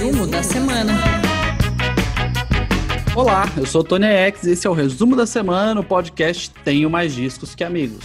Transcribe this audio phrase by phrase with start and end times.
[0.00, 0.94] Resumo da semana.
[3.14, 6.50] Olá, eu sou o Tony X e esse é o Resumo da Semana, o podcast
[6.64, 8.02] Tenho Mais Discos Que Amigos.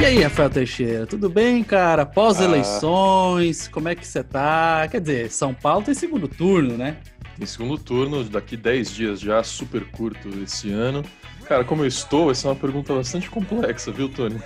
[0.00, 2.06] E aí, Rafael Teixeira, tudo bem, cara?
[2.06, 3.70] Pós-eleições, ah.
[3.70, 4.88] como é que você tá?
[4.90, 6.96] Quer dizer, São Paulo tem segundo turno, né?
[7.36, 11.04] Tem segundo turno, daqui 10 dias já, super curto esse ano.
[11.44, 14.40] Cara, como eu estou, essa é uma pergunta bastante complexa, viu, Tony?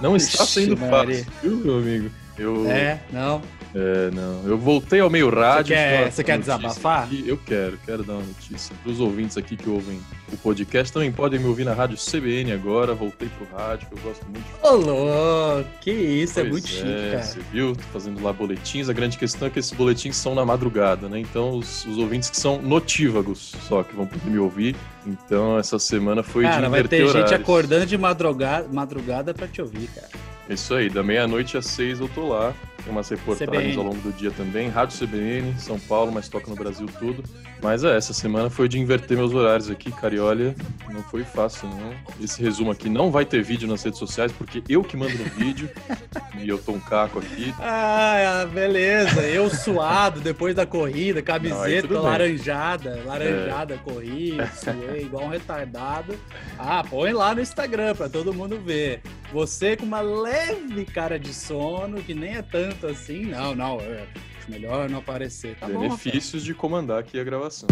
[0.00, 2.10] Não está sendo fácil, viu, meu amigo?
[2.36, 2.68] Eu...
[2.68, 3.40] É, não.
[3.74, 4.42] É, não.
[4.44, 5.68] Eu voltei ao meio rádio.
[5.68, 7.04] Você quer, você quer desabafar?
[7.04, 7.24] Aqui.
[7.26, 8.74] Eu quero, quero dar uma notícia.
[8.82, 10.00] Para os ouvintes aqui que ouvem
[10.32, 12.94] o podcast, também podem me ouvir na rádio CBN agora.
[12.94, 14.44] Voltei pro rádio, que eu gosto muito.
[14.62, 15.68] Ô, louco!
[15.80, 17.22] Que isso, é pois é muito chique, é, cara.
[17.22, 17.74] Você viu?
[17.74, 18.88] Tô fazendo lá boletins.
[18.88, 21.18] A grande questão é que esses boletins são na madrugada, né?
[21.18, 24.76] Então, os, os ouvintes que são notívagos só que vão poder me ouvir.
[25.06, 27.30] Então, essa semana foi cara, de vai ter horários.
[27.30, 30.31] gente acordando de madrugada, madrugada para te ouvir, cara.
[30.48, 32.54] Isso aí, da meia-noite às seis eu tô lá.
[32.82, 33.76] Tem umas reportagens CBN.
[33.76, 34.68] ao longo do dia também.
[34.68, 37.22] Rádio CBN, São Paulo, mas toca no Brasil tudo.
[37.62, 40.54] Mas é, essa semana foi de inverter meus horários aqui, Cariolha.
[40.90, 41.94] Não foi fácil, não.
[42.20, 45.24] Esse resumo aqui não vai ter vídeo nas redes sociais, porque eu que mando no
[45.26, 45.70] vídeo.
[46.42, 47.54] e eu tô um caco aqui.
[47.60, 49.20] Ah, beleza.
[49.20, 53.00] Eu suado depois da corrida, camiseta não, laranjada.
[53.06, 53.78] Laranjada, é.
[53.78, 56.16] corri, suei igual um retardado.
[56.58, 59.02] Ah, põe lá no Instagram pra todo mundo ver.
[59.32, 63.24] Você com uma leve cara de sono, que nem é tanto assim.
[63.24, 63.80] Não, não.
[63.80, 64.06] É
[64.46, 65.56] melhor não aparecer.
[65.56, 67.66] Tá Benefícios bom, de comandar aqui a gravação.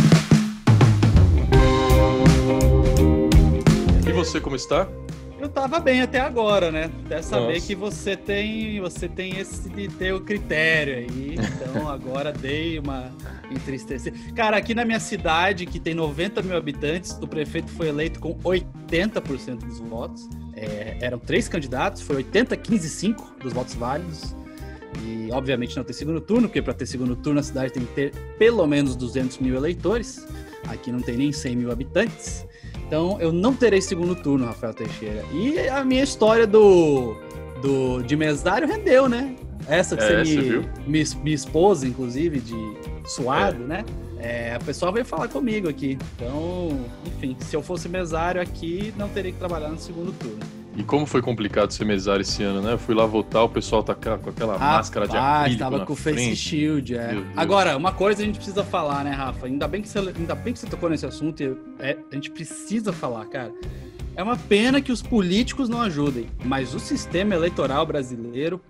[4.08, 4.88] E você, como está?
[5.38, 6.90] Eu tava bem até agora, né?
[7.06, 7.66] Até saber Nossa.
[7.66, 11.34] que você tem, você tem esse de ter o critério aí.
[11.34, 13.10] Então agora dei uma
[13.50, 14.16] entristecida.
[14.34, 18.34] Cara, aqui na minha cidade, que tem 90 mil habitantes, o prefeito foi eleito com
[18.36, 20.28] 80% dos votos.
[20.60, 24.34] É, eram três candidatos, foi 80, 15, 5 dos votos válidos.
[25.02, 27.94] E, obviamente, não tem segundo turno, porque para ter segundo turno a cidade tem que
[27.94, 30.26] ter pelo menos 200 mil eleitores.
[30.68, 32.46] Aqui não tem nem 100 mil habitantes.
[32.86, 35.24] Então, eu não terei segundo turno, Rafael Teixeira.
[35.32, 37.16] E a minha história do,
[37.62, 39.36] do de mesário rendeu, né?
[39.68, 42.76] Essa que é, você, me, me, me expôs, inclusive, de
[43.06, 43.66] suado, é.
[43.66, 43.84] né?
[44.22, 45.98] É, a pessoa veio falar comigo aqui.
[46.16, 50.40] Então, enfim, se eu fosse mesário aqui, não teria que trabalhar no segundo turno.
[50.76, 52.74] E como foi complicado ser mesário esse ano, né?
[52.74, 55.92] Eu fui lá votar, o pessoal tá com aquela Rapaz, máscara de acrílico tava com
[55.94, 57.22] o face shield, é.
[57.34, 59.46] Agora, uma coisa a gente precisa falar, né, Rafa?
[59.46, 61.42] Ainda bem que você, ainda bem que você tocou nesse assunto,
[61.78, 63.52] é, a gente precisa falar, cara.
[64.14, 68.60] É uma pena que os políticos não ajudem, mas o sistema eleitoral brasileiro,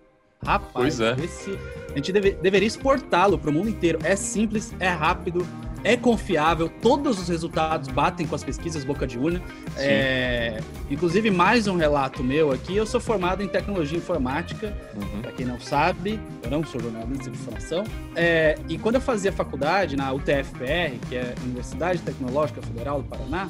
[0.45, 1.17] rapaz, pois é.
[1.23, 1.59] esse,
[1.91, 3.99] a gente deve, deveria exportá-lo para o mundo inteiro.
[4.03, 5.47] É simples, é rápido,
[5.83, 9.41] é confiável, todos os resultados batem com as pesquisas boca de urna.
[9.77, 15.23] É, inclusive, mais um relato meu aqui, eu sou formado em tecnologia informática, uhum.
[15.23, 17.85] para quem não sabe, eu não sou jornalista de informação.
[18.15, 23.09] É, e quando eu fazia faculdade na UTFPR, que é a Universidade Tecnológica Federal do
[23.09, 23.49] Paraná,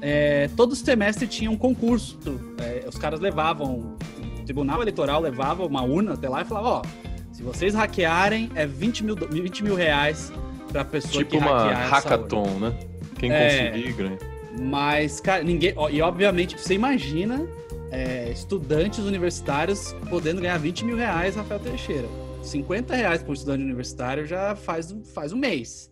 [0.00, 2.18] é, todo semestre tinha um concurso.
[2.58, 3.96] É, os caras levavam,
[4.48, 6.82] Tribunal Eleitoral levava uma urna até lá e falava, ó,
[7.30, 10.32] se vocês hackearem, é 20 mil, 20 mil reais
[10.72, 12.74] pra pessoa tipo que uma hackathon, né?
[13.18, 14.18] Quem é, conseguir ganha.
[14.58, 15.74] Mas, cara, ninguém.
[15.90, 17.46] E obviamente, você imagina
[17.90, 22.08] é, estudantes universitários podendo ganhar 20 mil reais, Rafael Teixeira.
[22.42, 25.90] 50 reais por estudante universitário já faz, faz um mês.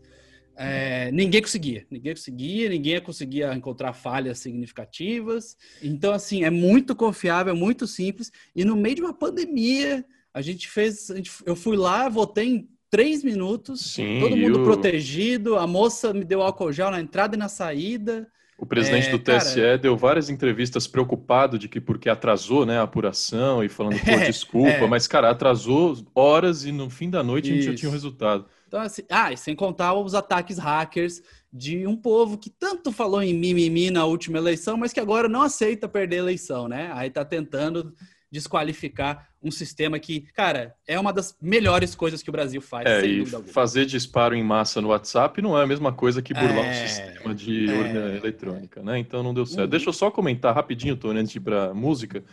[0.58, 5.56] É, ninguém conseguia, ninguém conseguia, ninguém conseguia encontrar falhas significativas.
[5.82, 8.32] Então, assim, é muito confiável, é muito simples.
[8.54, 11.10] E no meio de uma pandemia, a gente fez.
[11.10, 16.14] A gente, eu fui lá, votei em três minutos, Sim, todo mundo protegido, a moça
[16.14, 18.26] me deu álcool gel na entrada e na saída.
[18.58, 19.76] O presidente é, do TSE cara...
[19.76, 24.26] deu várias entrevistas preocupado de que porque atrasou né, a apuração e falando, pô, é,
[24.26, 24.86] desculpa, é.
[24.86, 27.52] mas, cara, atrasou horas e no fim da noite Isso.
[27.52, 28.46] a gente já tinha o resultado.
[28.66, 31.22] Então, assim, ah, e sem contar os ataques hackers
[31.52, 35.42] de um povo que tanto falou em mimimi na última eleição, mas que agora não
[35.42, 36.90] aceita perder a eleição, né?
[36.92, 37.94] Aí tá tentando
[38.30, 42.86] desqualificar um sistema que, cara, é uma das melhores coisas que o Brasil faz.
[42.86, 46.64] É, e fazer disparo em massa no WhatsApp não é a mesma coisa que burlar
[46.64, 48.98] é, um sistema de é, urna eletrônica, né?
[48.98, 49.60] Então não deu certo.
[49.60, 49.70] Uhum.
[49.70, 52.24] Deixa eu só comentar rapidinho, Tony, antes de ir para música,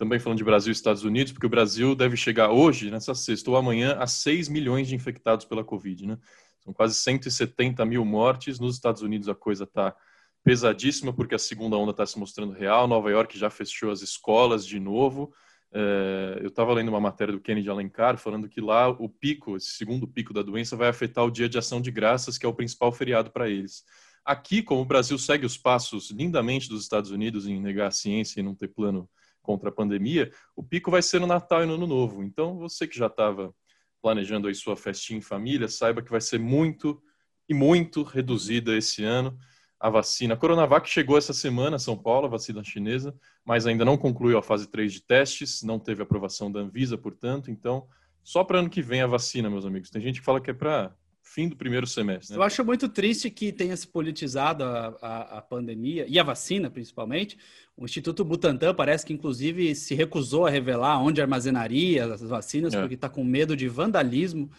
[0.00, 3.50] também falando de Brasil e Estados Unidos, porque o Brasil deve chegar hoje, nessa sexta
[3.50, 6.18] ou amanhã, a 6 milhões de infectados pela Covid, né?
[6.64, 8.58] São quase 170 mil mortes.
[8.58, 9.94] Nos Estados Unidos a coisa está
[10.42, 12.88] pesadíssima, porque a segunda onda está se mostrando real.
[12.88, 15.34] Nova York já fechou as escolas de novo.
[15.70, 19.72] É, eu estava lendo uma matéria do Kennedy Alencar falando que lá o pico, esse
[19.72, 22.54] segundo pico da doença, vai afetar o dia de ação de graças, que é o
[22.54, 23.84] principal feriado para eles.
[24.24, 28.40] Aqui, como o Brasil segue os passos lindamente dos Estados Unidos em negar a ciência
[28.40, 29.06] e não ter plano
[29.50, 32.22] contra a pandemia, o pico vai ser no Natal e no Ano Novo.
[32.22, 33.52] Então, você que já estava
[34.00, 37.02] planejando aí sua festinha em família, saiba que vai ser muito
[37.48, 39.36] e muito reduzida esse ano
[39.80, 40.34] a vacina.
[40.34, 43.12] A Coronavac chegou essa semana a São Paulo, a vacina chinesa,
[43.44, 47.50] mas ainda não concluiu a fase 3 de testes, não teve aprovação da Anvisa, portanto,
[47.50, 47.88] então
[48.22, 49.90] só para ano que vem a vacina, meus amigos.
[49.90, 52.32] Tem gente que fala que é para fim do primeiro semestre.
[52.32, 52.38] Né?
[52.38, 56.68] Eu acho muito triste que tenha se politizado a, a, a, pandemia e a vacina,
[56.68, 57.38] principalmente.
[57.76, 62.80] O Instituto Butantan parece que, inclusive, se recusou a revelar onde armazenaria as vacinas, é.
[62.80, 64.50] porque está com medo de vandalismo.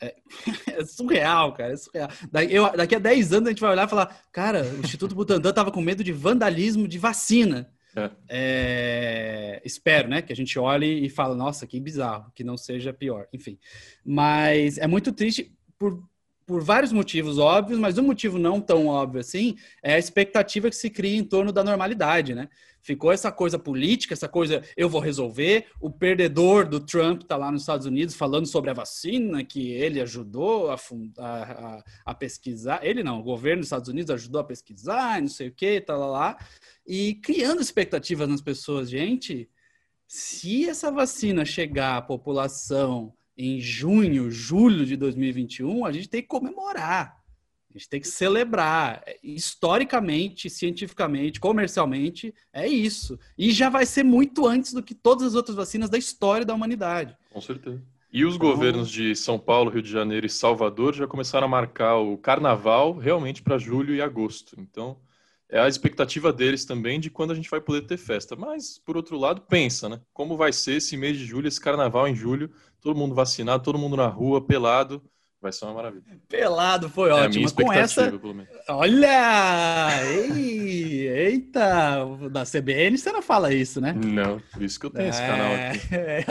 [0.00, 0.16] É,
[0.66, 2.08] é, surreal, cara, é surreal.
[2.30, 5.14] Daqui, eu, daqui a 10 anos a gente vai olhar e falar: cara, o Instituto
[5.14, 7.70] Butantan estava com medo de vandalismo de vacina.
[7.94, 8.10] É.
[8.28, 12.92] É, espero, né, que a gente olhe e fale, nossa, que bizarro, que não seja
[12.92, 13.58] pior, enfim.
[14.04, 16.06] Mas é muito triste por,
[16.46, 20.76] por vários motivos óbvios, mas um motivo não tão óbvio assim é a expectativa que
[20.76, 22.48] se cria em torno da normalidade, né?
[22.82, 25.66] Ficou essa coisa política, essa coisa eu vou resolver.
[25.80, 30.00] O perdedor do Trump está lá nos Estados Unidos falando sobre a vacina que ele
[30.00, 30.76] ajudou a,
[31.18, 32.80] a, a, pesquisar.
[32.82, 35.94] Ele não, o governo dos Estados Unidos ajudou a pesquisar, não sei o que, tá
[35.94, 36.38] lá, lá.
[36.86, 38.88] E criando expectativas nas pessoas.
[38.88, 39.46] Gente,
[40.08, 46.28] se essa vacina chegar à população em junho, julho de 2021, a gente tem que
[46.28, 47.18] comemorar.
[47.70, 49.02] A gente tem que celebrar.
[49.22, 53.18] Historicamente, cientificamente, comercialmente, é isso.
[53.38, 56.52] E já vai ser muito antes do que todas as outras vacinas da história da
[56.52, 57.16] humanidade.
[57.30, 57.82] Com certeza.
[58.12, 58.48] E os então...
[58.50, 62.98] governos de São Paulo, Rio de Janeiro e Salvador já começaram a marcar o carnaval
[62.98, 64.56] realmente para julho e agosto.
[64.58, 64.98] Então,
[65.50, 68.36] é a expectativa deles também de quando a gente vai poder ter festa.
[68.36, 70.00] Mas, por outro lado, pensa, né?
[70.12, 72.50] Como vai ser esse mês de julho, esse carnaval em julho,
[72.80, 75.02] todo mundo vacinado, todo mundo na rua, pelado.
[75.40, 76.02] Vai ser uma maravilha.
[76.28, 77.22] Pelado foi ótimo.
[77.22, 78.12] É a minha Com essa.
[78.68, 79.88] Olha!
[80.04, 82.04] Ei, eita!
[82.30, 83.94] Da CBN você não fala isso, né?
[83.94, 85.08] Não, por isso que eu tenho é...
[85.08, 85.80] esse canal aqui.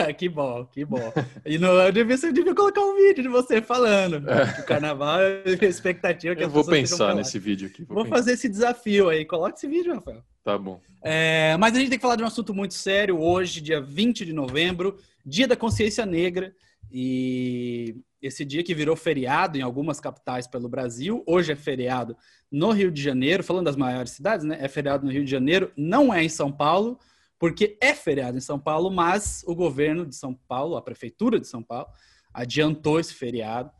[0.00, 1.12] É, que bom, que bom.
[1.44, 4.28] E no, eu devia, você devia colocar um vídeo de você falando.
[4.28, 4.60] É.
[4.60, 7.84] o carnaval é a expectativa que Eu vou pensar nesse vídeo aqui.
[7.84, 9.24] Vou, vou fazer esse desafio aí.
[9.24, 10.22] Coloque esse vídeo, Rafael.
[10.44, 10.80] Tá bom.
[11.02, 14.24] É, mas a gente tem que falar de um assunto muito sério hoje, dia 20
[14.24, 14.96] de novembro,
[15.26, 16.54] Dia da Consciência Negra.
[16.92, 22.16] E esse dia que virou feriado em algumas capitais pelo Brasil, hoje é feriado
[22.50, 24.58] no Rio de Janeiro, falando das maiores cidades, né?
[24.60, 26.98] É feriado no Rio de Janeiro, não é em São Paulo,
[27.38, 31.46] porque é feriado em São Paulo, mas o governo de São Paulo, a prefeitura de
[31.46, 31.88] São Paulo,
[32.32, 33.70] adiantou esse feriado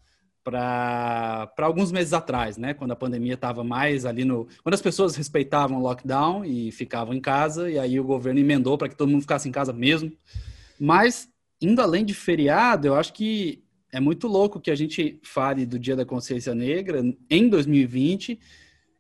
[0.43, 2.73] para alguns meses atrás, né?
[2.73, 4.49] Quando a pandemia estava mais ali no.
[4.63, 8.79] Quando as pessoas respeitavam o lockdown e ficavam em casa, e aí o governo emendou
[8.79, 10.11] para que todo mundo ficasse em casa mesmo.
[10.79, 11.29] Mas
[11.61, 15.79] indo além de feriado, eu acho que é muito louco que a gente fale do
[15.79, 18.39] Dia da Consciência Negra em 2020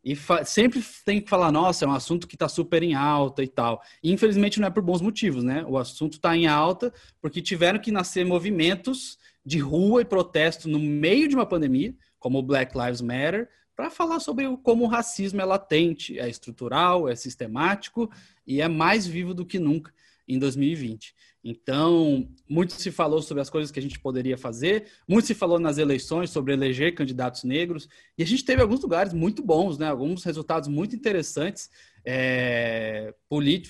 [0.02, 0.16] e
[0.46, 3.82] sempre tem que falar, nossa, é um assunto que está super em alta e tal.
[4.02, 5.64] E, infelizmente não é por bons motivos, né?
[5.68, 10.78] O assunto está em alta porque tiveram que nascer movimentos de rua e protesto no
[10.78, 15.40] meio de uma pandemia, como o Black Lives Matter, para falar sobre como o racismo
[15.40, 18.10] é latente, é estrutural, é sistemático
[18.46, 19.92] e é mais vivo do que nunca
[20.26, 21.14] em 2020.
[21.42, 25.58] Então, muito se falou sobre as coisas que a gente poderia fazer, muito se falou
[25.58, 27.88] nas eleições sobre eleger candidatos negros,
[28.18, 29.88] e a gente teve alguns lugares muito bons, né?
[29.88, 31.70] alguns resultados muito interessantes,
[32.04, 33.14] é,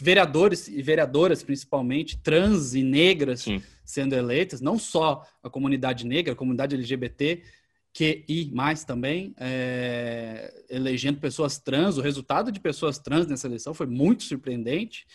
[0.01, 3.63] vereadores e vereadoras, principalmente, trans e negras Sim.
[3.85, 7.43] sendo eleitas, não só a comunidade negra, a comunidade LGBT,
[7.93, 11.99] que e mais também, é, elegendo pessoas trans.
[11.99, 15.07] O resultado de pessoas trans nessa eleição foi muito surpreendente.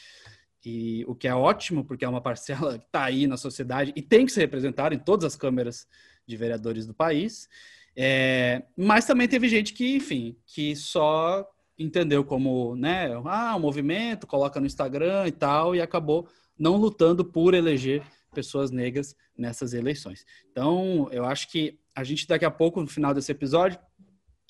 [0.65, 4.01] E o que é ótimo, porque é uma parcela que está aí na sociedade e
[4.01, 5.88] tem que ser representada em todas as câmeras
[6.27, 7.48] de vereadores do país.
[7.95, 14.27] É, mas também teve gente que, enfim, que só entendeu como, né, ah, o movimento,
[14.27, 18.01] coloca no Instagram e tal, e acabou não lutando por eleger
[18.34, 20.25] pessoas negras nessas eleições.
[20.51, 23.79] Então, eu acho que a gente daqui a pouco, no final desse episódio,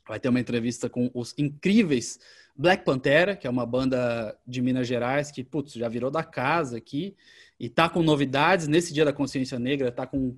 [0.07, 2.19] vai ter uma entrevista com os incríveis
[2.55, 6.77] Black Pantera, que é uma banda de Minas Gerais que, putz, já virou da casa
[6.77, 7.15] aqui
[7.59, 8.67] e tá com novidades.
[8.67, 10.37] Nesse Dia da Consciência Negra, tá com um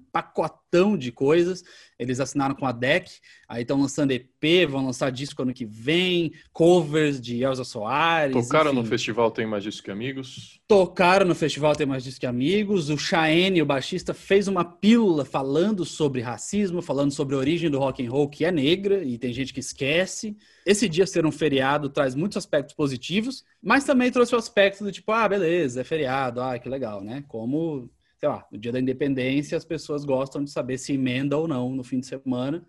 [0.67, 1.63] pacotão de coisas.
[1.97, 3.09] Eles assinaram com a DEC,
[3.49, 8.35] aí estão lançando EP, vão lançar disco ano que vem, covers de Elza Soares.
[8.35, 8.81] Tocaram enfim.
[8.81, 10.59] no festival Tem Mais Disco que Amigos?
[10.67, 12.91] Tocaram no festival Tem Mais Disco que Amigos.
[12.91, 17.79] O Chaene, o baixista, fez uma pílula falando sobre racismo, falando sobre a origem do
[17.79, 20.37] rock and roll, que é negra, e tem gente que esquece.
[20.67, 24.91] Esse dia ser um feriado traz muitos aspectos positivos, mas também trouxe o aspecto do
[24.91, 27.23] tipo, ah, beleza, é feriado, ah, que legal, né?
[27.27, 31.47] Como sei lá, no dia da independência as pessoas gostam de saber se emenda ou
[31.47, 32.67] não no fim de semana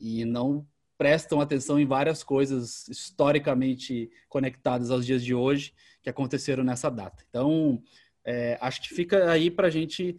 [0.00, 5.72] e não prestam atenção em várias coisas historicamente conectadas aos dias de hoje
[6.02, 7.24] que aconteceram nessa data.
[7.28, 7.82] Então,
[8.24, 10.16] é, acho que fica aí para a gente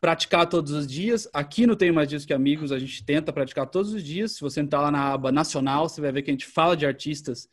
[0.00, 1.28] praticar todos os dias.
[1.32, 4.32] Aqui no Tenho Mais Dias que Amigos, a gente tenta praticar todos os dias.
[4.32, 6.86] Se você entrar lá na aba nacional, você vai ver que a gente fala de
[6.86, 7.48] artistas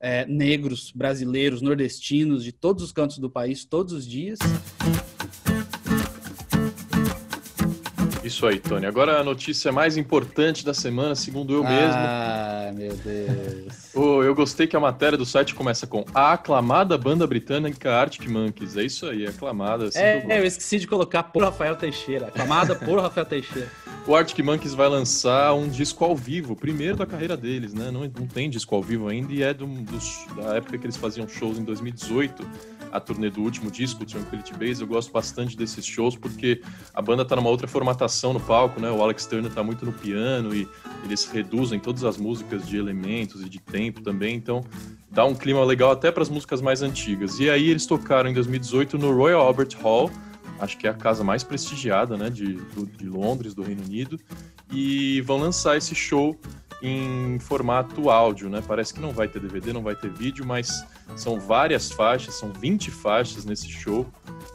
[0.00, 4.38] é, negros, brasileiros, nordestinos, de todos os cantos do país, todos os dias.
[8.28, 8.84] Isso aí, Tony.
[8.84, 11.94] Agora a notícia mais importante da semana, segundo eu mesmo.
[11.94, 13.88] Ah, meu Deus.
[13.94, 18.28] Oh, eu gostei que a matéria do site começa com a aclamada banda britânica Arctic
[18.28, 18.76] Monkeys.
[18.76, 19.86] É isso aí, aclamada.
[19.86, 22.28] Assim, é, é, eu esqueci de colocar por Rafael Teixeira.
[22.28, 23.68] Aclamada por Rafael Teixeira.
[24.06, 27.90] O Arctic Monkeys vai lançar um disco ao vivo, primeiro da carreira deles, né?
[27.90, 29.66] Não, não tem disco ao vivo ainda e é do,
[30.36, 32.46] da época que eles faziam shows em 2018
[32.92, 34.80] a turnê do último disco, Tranquility Base.
[34.80, 36.62] Eu gosto bastante desses shows porque
[36.94, 38.90] a banda tá numa outra formatação no palco, né?
[38.90, 40.68] O Alex Turner tá muito no piano e
[41.04, 44.64] eles reduzem todas as músicas de elementos e de tempo também, então
[45.10, 47.38] dá um clima legal até para as músicas mais antigas.
[47.38, 50.10] E aí eles tocaram em 2018 no Royal Albert Hall,
[50.60, 52.54] acho que é a casa mais prestigiada, né, de,
[52.96, 54.18] de Londres, do Reino Unido,
[54.70, 56.38] e vão lançar esse show
[56.82, 58.62] em formato áudio, né?
[58.66, 60.84] Parece que não vai ter DVD, não vai ter vídeo, mas
[61.16, 64.06] são várias faixas, são 20 faixas nesse show,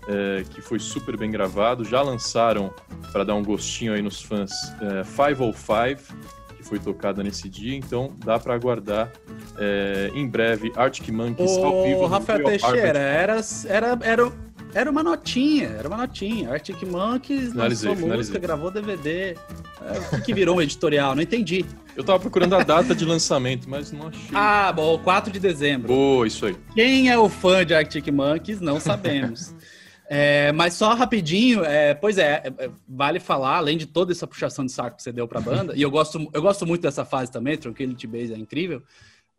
[0.07, 1.83] é, que foi super bem gravado.
[1.83, 2.73] Já lançaram,
[3.11, 4.51] para dar um gostinho aí nos fãs,
[4.81, 6.15] é, 505,
[6.55, 9.11] que foi tocada nesse dia, então dá para aguardar
[9.57, 12.05] é, em breve Arctic Monkeys Ô, ao vivo.
[12.05, 14.31] Rafael Teixeira, era, era, era,
[14.73, 16.51] era uma notinha, era uma notinha.
[16.51, 18.17] Arctic Monkeys finalizei, lançou finalizei.
[18.17, 19.35] música, gravou DVD.
[19.81, 21.15] É, o que virou um editorial?
[21.15, 21.65] Não entendi.
[21.95, 24.29] Eu tava procurando a data de lançamento, mas não achei.
[24.33, 25.87] Ah, bom, 4 de dezembro.
[25.87, 26.55] Boa, isso aí.
[26.73, 29.53] Quem é o fã de Arctic Monkeys, não sabemos.
[30.09, 34.65] é, mas só rapidinho, é, pois é, é, vale falar, além de toda essa puxação
[34.65, 37.31] de saco que você deu pra banda, e eu gosto, eu gosto muito dessa fase
[37.31, 38.81] também, Tranquility Base é incrível,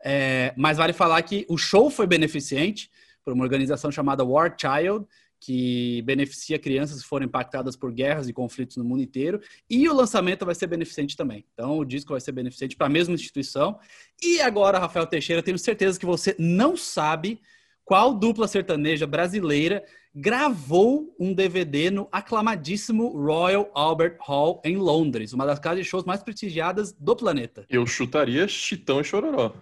[0.04, 2.90] é, mas vale falar que o show foi beneficente
[3.24, 5.06] por uma organização chamada War Child,
[5.40, 9.40] que beneficia crianças que foram impactadas por guerras e conflitos no mundo inteiro.
[9.68, 11.44] E o lançamento vai ser beneficente também.
[11.52, 13.78] Então, o disco vai ser beneficente para a mesma instituição.
[14.22, 17.40] E agora, Rafael Teixeira, tenho certeza que você não sabe
[17.84, 25.44] qual dupla sertaneja brasileira gravou um DVD no aclamadíssimo Royal Albert Hall em Londres, uma
[25.44, 27.66] das casas de shows mais prestigiadas do planeta.
[27.68, 29.52] Eu chutaria Chitão e Chororó.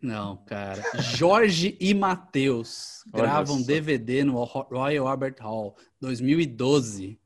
[0.00, 0.82] Não, cara.
[1.16, 7.18] Jorge e Matheus gravam DVD no Royal Albert Hall 2012.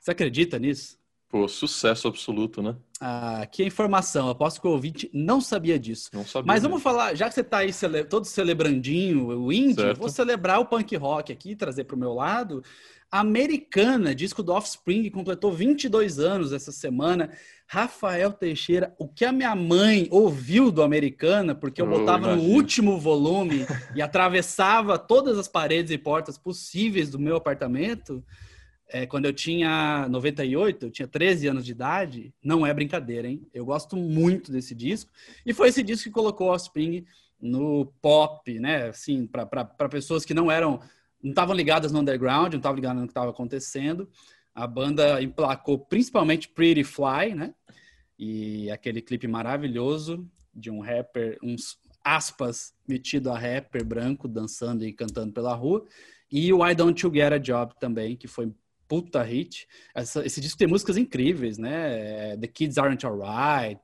[0.00, 0.98] Você acredita nisso?
[1.28, 2.76] Pô, sucesso absoluto, né?
[3.00, 4.30] Ah, que informação.
[4.30, 6.10] Aposto que o ouvinte não sabia disso.
[6.12, 6.46] Não sabia.
[6.46, 9.98] Mas vamos falar, já que você está aí cele todo celebrandinho, o indie, certo.
[9.98, 12.62] vou celebrar o punk rock aqui, trazer para o meu lado.
[13.10, 17.30] Americana, disco do Offspring, completou 22 anos essa semana.
[17.66, 22.98] Rafael Teixeira, o que a minha mãe ouviu do Americana, porque eu, botava no último
[22.98, 28.24] volume e atravessava todas as paredes e portas possíveis do meu apartamento,
[28.88, 33.46] é, quando eu tinha 98, eu tinha 13 anos de idade, não é brincadeira, hein?
[33.52, 35.10] Eu gosto muito desse disco.
[35.44, 37.04] E foi esse disco que colocou o Offspring
[37.40, 38.88] no pop, né?
[38.88, 40.80] Assim, para pessoas que não eram,
[41.26, 44.08] não estavam ligadas no underground, não estavam ligadas no que estava acontecendo.
[44.54, 47.52] A banda emplacou principalmente Pretty Fly, né?
[48.16, 54.92] E aquele clipe maravilhoso de um rapper, uns aspas, metido a rapper branco, dançando e
[54.92, 55.84] cantando pela rua.
[56.30, 58.52] E o I Don't You Get a Job também, que foi
[58.86, 59.66] puta hit.
[59.94, 62.32] Essa, esse disco tem músicas incríveis, né?
[62.32, 63.80] É, The Kids Aren't Alright.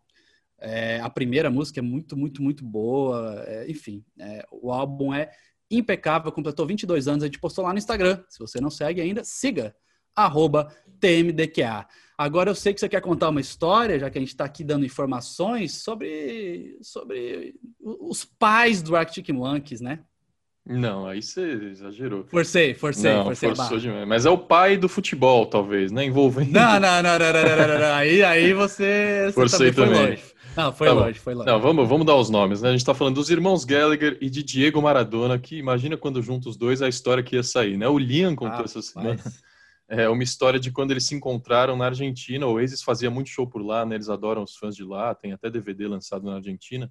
[0.60, 3.42] É, a primeira música é muito, muito, muito boa.
[3.48, 5.32] É, enfim, é, o álbum é
[5.78, 7.22] impecável, completou 22 anos.
[7.22, 8.22] A gente postou lá no Instagram.
[8.28, 9.74] Se você não segue ainda, siga
[10.14, 11.86] arroba TMDQA.
[12.16, 14.62] Agora eu sei que você quer contar uma história, já que a gente está aqui
[14.62, 20.00] dando informações sobre, sobre os pais do Arctic Monkeys, né?
[20.64, 22.24] Não, aí você exagerou.
[22.28, 23.52] Forcei, forcei, não, forcei.
[23.52, 24.06] Forçou demais.
[24.06, 26.04] Mas é o pai do futebol, talvez, né?
[26.04, 26.52] Envolvendo.
[26.52, 27.94] Não, não, não, não, não, não, não, não.
[27.94, 30.18] Aí, aí você, você forcei também.
[30.56, 31.46] Não, foi tá longe, foi longe.
[31.46, 32.68] Não, vamos, vamos dar os nomes, né?
[32.68, 36.48] A gente tá falando dos irmãos Gallagher e de Diego Maradona, que imagina quando juntos
[36.48, 37.88] os dois a história que ia sair, né?
[37.88, 39.20] O Liam contou ah, essa semana.
[39.24, 39.42] Mas
[39.88, 42.46] é uma história de quando eles se encontraram na Argentina.
[42.46, 43.94] O Oasis fazia muito show por lá, né?
[43.94, 46.90] Eles adoram os fãs de lá, tem até DVD lançado na Argentina.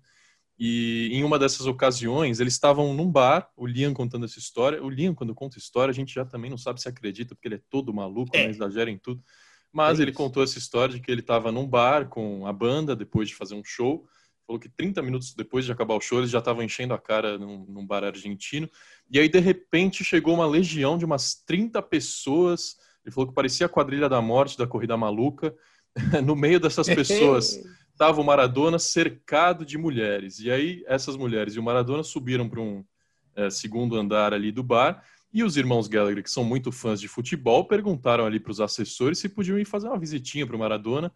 [0.59, 4.83] E em uma dessas ocasiões, eles estavam num bar, o Liam contando essa história.
[4.83, 7.55] O Liam, quando conta história, a gente já também não sabe se acredita, porque ele
[7.55, 8.43] é todo maluco, é.
[8.45, 8.51] né?
[8.51, 9.23] exagera em tudo.
[9.71, 12.95] Mas é ele contou essa história de que ele estava num bar com a banda
[12.95, 14.05] depois de fazer um show.
[14.45, 17.37] Falou que 30 minutos depois de acabar o show, eles já estavam enchendo a cara
[17.37, 18.69] num, num bar argentino.
[19.09, 23.65] E aí, de repente, chegou uma legião de umas 30 pessoas ele falou que parecia
[23.65, 25.55] a quadrilha da morte da Corrida Maluca.
[26.23, 27.59] no meio dessas pessoas
[27.91, 30.39] estava o Maradona cercado de mulheres.
[30.39, 32.83] E aí essas mulheres e o Maradona subiram para um
[33.35, 37.07] é, segundo andar ali do bar E os irmãos Gallagher, que são muito fãs de
[37.07, 41.11] futebol, perguntaram ali para os assessores se podiam ir fazer uma visitinha para o Maradona,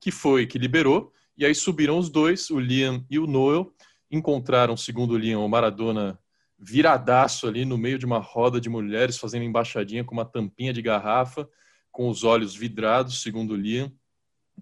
[0.00, 1.12] que foi, que liberou.
[1.36, 3.72] E aí subiram os dois, o Liam e o Noel,
[4.10, 6.18] encontraram, segundo o Liam, o Maradona
[6.58, 10.82] viradaço ali no meio de uma roda de mulheres fazendo embaixadinha com uma tampinha de
[10.82, 11.48] garrafa,
[11.90, 13.92] com os olhos vidrados, segundo o Liam.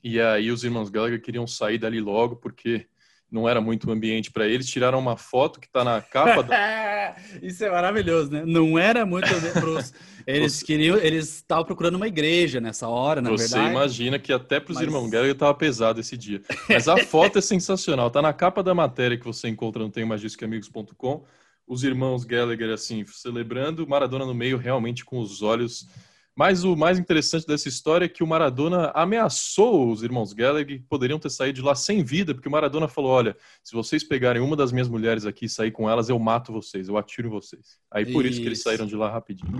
[0.02, 2.86] E aí os irmãos Gallagher queriam sair dali logo porque
[3.30, 4.68] não era muito ambiente para eles.
[4.68, 6.42] Tiraram uma foto que está na capa.
[6.42, 7.16] Da...
[7.42, 8.44] Isso é maravilhoso, né?
[8.44, 9.92] Não era muito pros...
[10.26, 13.64] Eles queriam, eles estavam procurando uma igreja nessa hora, na Você verdade.
[13.64, 14.84] Você imagina que até para os Mas...
[14.84, 16.42] irmãos Gallagher estava pesado esse dia.
[16.68, 18.10] Mas a foto é sensacional.
[18.10, 21.22] Tá na capa da matéria que você encontra no tenhomagiscoamigos.com
[21.66, 25.88] os irmãos Gallagher, assim, celebrando, Maradona no meio, realmente com os olhos.
[26.36, 30.84] Mas o mais interessante dessa história é que o Maradona ameaçou os irmãos Gallagher que
[30.86, 34.42] poderiam ter saído de lá sem vida, porque o Maradona falou: olha, se vocês pegarem
[34.42, 37.30] uma das minhas mulheres aqui e sair com elas, eu mato vocês, eu atiro em
[37.30, 37.78] vocês.
[37.90, 39.50] Aí por isso, isso que eles saíram de lá rapidinho.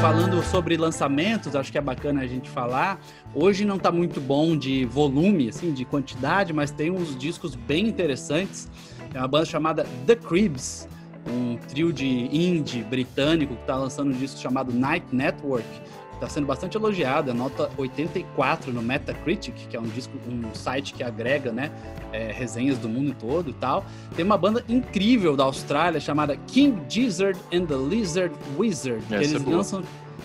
[0.00, 3.00] falando sobre lançamentos, acho que é bacana a gente falar.
[3.34, 7.88] Hoje não está muito bom de volume, assim, de quantidade, mas tem uns discos bem
[7.88, 8.70] interessantes.
[9.12, 10.88] É uma banda chamada The Cribs,
[11.30, 15.66] um trio de indie britânico que está lançando um disco chamado Night Network.
[16.14, 20.92] Está sendo bastante elogiado, é nota 84 no Metacritic, que é um disco, um site
[20.92, 21.70] que agrega, né,
[22.12, 23.86] é, resenhas do mundo todo e tal.
[24.16, 29.04] Tem uma banda incrível da Austrália chamada King Gizzard and the Lizard Wizard.
[29.06, 29.84] Que eles é lançam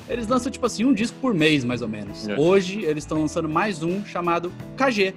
[0.09, 2.27] eles lançam, tipo assim, um disco por mês, mais ou menos.
[2.27, 2.35] É.
[2.37, 5.13] Hoje, eles estão lançando mais um chamado KG.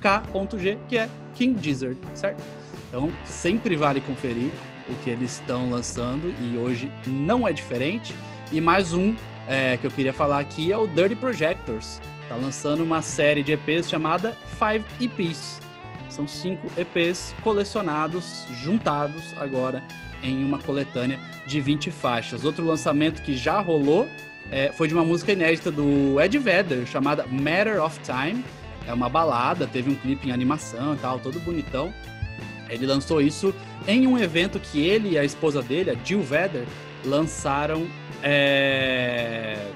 [0.00, 2.42] K.G, que é King Gizzard, certo?
[2.88, 4.50] Então, sempre vale conferir
[4.88, 8.14] o que eles estão lançando e hoje não é diferente.
[8.52, 9.14] E mais um
[9.48, 12.00] é, que eu queria falar aqui é o Dirty Projectors.
[12.28, 15.60] Tá lançando uma série de EPs chamada Five EPs.
[16.08, 19.82] São cinco EPs colecionados, juntados agora
[20.22, 22.44] em uma coletânea de 20 faixas.
[22.44, 24.08] Outro lançamento que já rolou
[24.50, 28.44] é, foi de uma música inédita do Ed Vedder, chamada Matter of Time.
[28.86, 31.92] É uma balada, teve um clipe em animação e tal, todo bonitão.
[32.68, 33.54] Ele lançou isso
[33.86, 36.64] em um evento que ele e a esposa dele, a Jill Vedder,
[37.04, 37.86] lançaram.
[38.22, 39.70] É...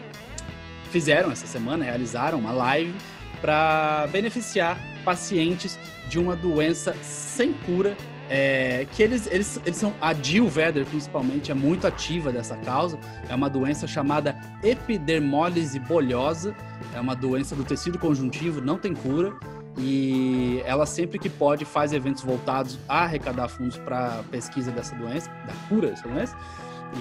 [0.91, 2.93] Fizeram essa semana, realizaram uma live
[3.41, 7.97] para beneficiar pacientes de uma doença sem cura
[8.33, 9.93] é, que eles, eles, eles são.
[10.01, 12.97] A Jill Vedder, principalmente, é muito ativa dessa causa.
[13.29, 16.55] É uma doença chamada epidermólise bolhosa.
[16.95, 19.33] É uma doença do tecido conjuntivo, não tem cura.
[19.79, 25.31] E ela sempre que pode faz eventos voltados a arrecadar fundos para pesquisa dessa doença,
[25.47, 26.37] da cura dessa doença.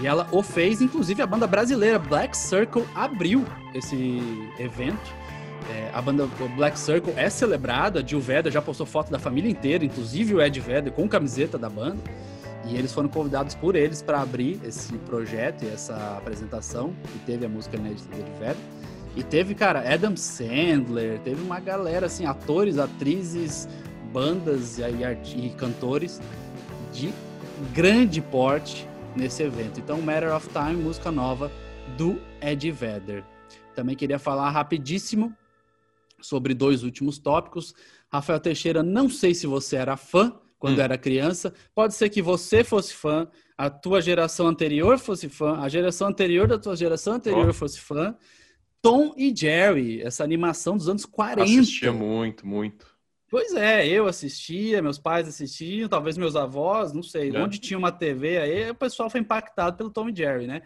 [0.02, 4.22] E ela o fez, inclusive a banda brasileira Black Circle abriu esse
[4.60, 5.20] evento
[5.70, 9.86] é, a banda Black Circle é celebrada, Jill Vedder já postou foto da família inteira,
[9.86, 12.02] inclusive o Ed Vedder com camiseta da banda.
[12.66, 17.46] E eles foram convidados por eles para abrir esse projeto e essa apresentação, que teve
[17.46, 18.56] a música inédita do Ed Vedder.
[19.20, 23.68] E teve, cara, Adam Sandler, teve uma galera, assim, atores, atrizes,
[24.14, 26.22] bandas e, e, e cantores
[26.94, 27.14] de
[27.74, 29.78] grande porte nesse evento.
[29.78, 31.52] Então, Matter of Time, música nova
[31.98, 33.26] do Ed Vedder.
[33.76, 35.36] Também queria falar rapidíssimo
[36.22, 37.76] sobre dois últimos tópicos.
[38.10, 40.82] Rafael Teixeira, não sei se você era fã quando hum.
[40.82, 41.54] era criança.
[41.76, 43.28] Pode ser que você fosse fã,
[43.58, 47.54] a tua geração anterior fosse fã, a geração anterior da tua geração anterior oh.
[47.54, 48.16] fosse fã.
[48.82, 51.44] Tom e Jerry, essa animação dos anos 40.
[51.44, 52.88] Assistia muito, muito.
[53.30, 57.30] Pois é, eu assistia, meus pais assistiam, talvez meus avós, não sei.
[57.30, 57.40] É.
[57.40, 60.64] Onde tinha uma TV aí, o pessoal foi impactado pelo Tom e Jerry, né?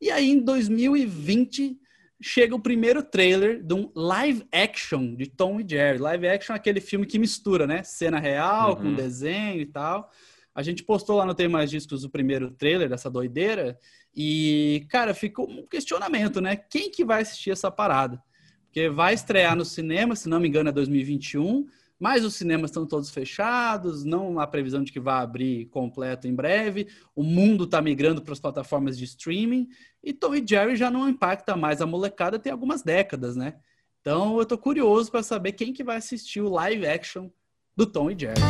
[0.00, 1.78] E aí, em 2020,
[2.22, 5.98] chega o primeiro trailer de um live action de Tom e Jerry.
[5.98, 7.82] Live action é aquele filme que mistura, né?
[7.82, 8.76] Cena real uhum.
[8.76, 10.10] com desenho e tal.
[10.54, 13.78] A gente postou lá no Tem Mais Discos o primeiro trailer dessa doideira
[14.16, 16.56] e, cara, ficou um questionamento, né?
[16.56, 18.22] Quem que vai assistir essa parada?
[18.64, 21.66] Porque vai estrear no cinema, se não me engano é 2021,
[21.98, 26.34] mas os cinemas estão todos fechados, não há previsão de que vá abrir completo em
[26.34, 26.88] breve.
[27.14, 29.68] O mundo está migrando para as plataformas de streaming
[30.02, 33.54] e Tom e Jerry já não impacta mais a molecada tem algumas décadas, né?
[34.00, 37.28] Então eu estou curioso para saber quem que vai assistir o live action
[37.74, 38.40] do Tom e Jerry.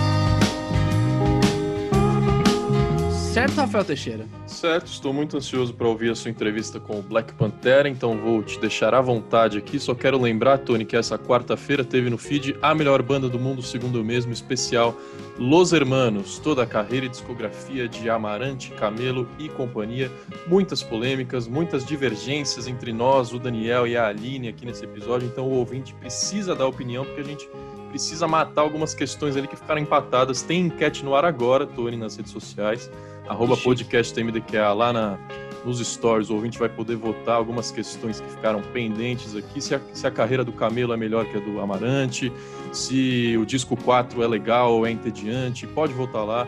[3.36, 4.26] Certo, Rafael Teixeira?
[4.46, 8.42] Certo, estou muito ansioso para ouvir a sua entrevista com o Black Pantera, então vou
[8.42, 9.78] te deixar à vontade aqui.
[9.78, 13.60] Só quero lembrar, Tony, que essa quarta-feira teve no feed a melhor banda do mundo,
[13.60, 14.96] segundo o mesmo especial,
[15.38, 20.10] Los Hermanos, toda a carreira e discografia de Amarante, Camelo e companhia.
[20.46, 25.44] Muitas polêmicas, muitas divergências entre nós, o Daniel e a Aline aqui nesse episódio, então
[25.44, 27.46] o ouvinte precisa dar opinião, porque a gente
[27.90, 30.42] precisa matar algumas questões ali que ficaram empatadas.
[30.42, 32.90] Tem enquete no ar agora, Tony, nas redes sociais.
[33.28, 35.18] Arroba podcast TMDQA lá na,
[35.64, 36.30] nos stories.
[36.30, 39.60] O ouvinte vai poder votar algumas questões que ficaram pendentes aqui.
[39.60, 42.32] Se a, se a carreira do Camelo é melhor que a do Amarante,
[42.72, 45.66] se o disco 4 é legal ou é entediante.
[45.66, 46.46] Pode votar lá.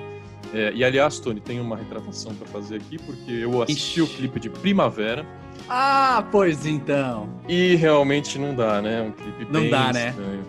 [0.55, 4.03] É, e aliás, Tony, tem uma retratação para fazer aqui, porque eu assisti Ixi.
[4.03, 5.27] o clipe de Primavera.
[5.69, 7.29] Ah, pois então.
[7.47, 9.03] E realmente não dá, né?
[9.03, 10.09] Um clipe não dá, né?
[10.11, 10.31] estranho.
[10.31, 10.45] né?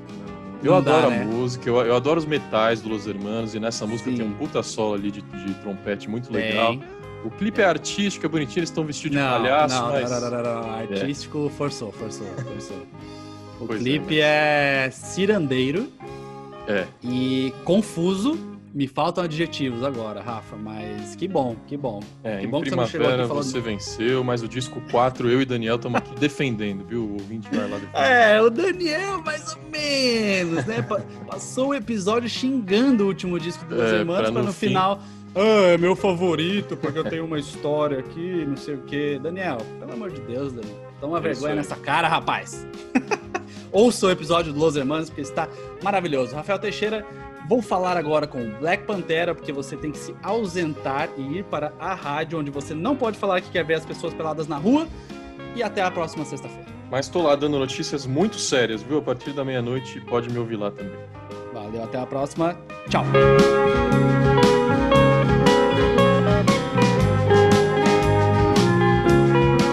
[0.64, 1.26] Eu não adoro dá, a né?
[1.26, 4.18] música, eu, eu, adoro os metais do Los Hermanos, e nessa música Sim.
[4.18, 6.78] tem um puta solo ali de, de trompete muito legal.
[7.24, 10.10] O clipe é artístico, é bonitinho, eles estão vestidos de palhaço, não, mas...
[10.10, 10.82] Não, não, não, não, é.
[10.84, 11.58] Artístico é.
[11.58, 12.78] forçou, forçou, forçou.
[13.60, 15.90] O pois é, clipe é, é cirandeiro
[16.66, 16.86] é.
[17.04, 18.40] e confuso,
[18.74, 22.02] me faltam adjetivos agora, Rafa, mas que bom, que bom.
[22.24, 23.44] É, que bom que você não chegou aqui falando...
[23.44, 27.04] você venceu, mas o disco 4, eu e Daniel estamos aqui defendendo, viu?
[27.04, 28.04] O ouvinte vai lá defender.
[28.04, 30.86] É, o Daniel mais ou menos, né?
[31.28, 34.68] Passou o episódio xingando o último disco dos é, Irmãos para no, no fim...
[34.68, 35.02] final...
[35.36, 39.20] Ah, é meu favorito, porque eu tenho uma história aqui, não sei o quê.
[39.22, 40.90] Daniel, pelo amor de Deus, Daniel.
[41.00, 42.66] Toma uma vergonha nessa cara, rapaz.
[43.72, 45.48] Ouça o episódio do Los Hermanos, porque está
[45.84, 46.36] maravilhoso.
[46.36, 47.06] Rafael Teixeira
[47.50, 51.74] Vou falar agora com Black Pantera, porque você tem que se ausentar e ir para
[51.80, 54.88] a rádio, onde você não pode falar que quer ver as pessoas peladas na rua.
[55.56, 56.68] E até a próxima sexta-feira.
[56.92, 59.00] Mas estou lá dando notícias muito sérias, viu?
[59.00, 60.94] A partir da meia-noite pode me ouvir lá também.
[61.52, 62.56] Valeu, até a próxima.
[62.88, 63.04] Tchau.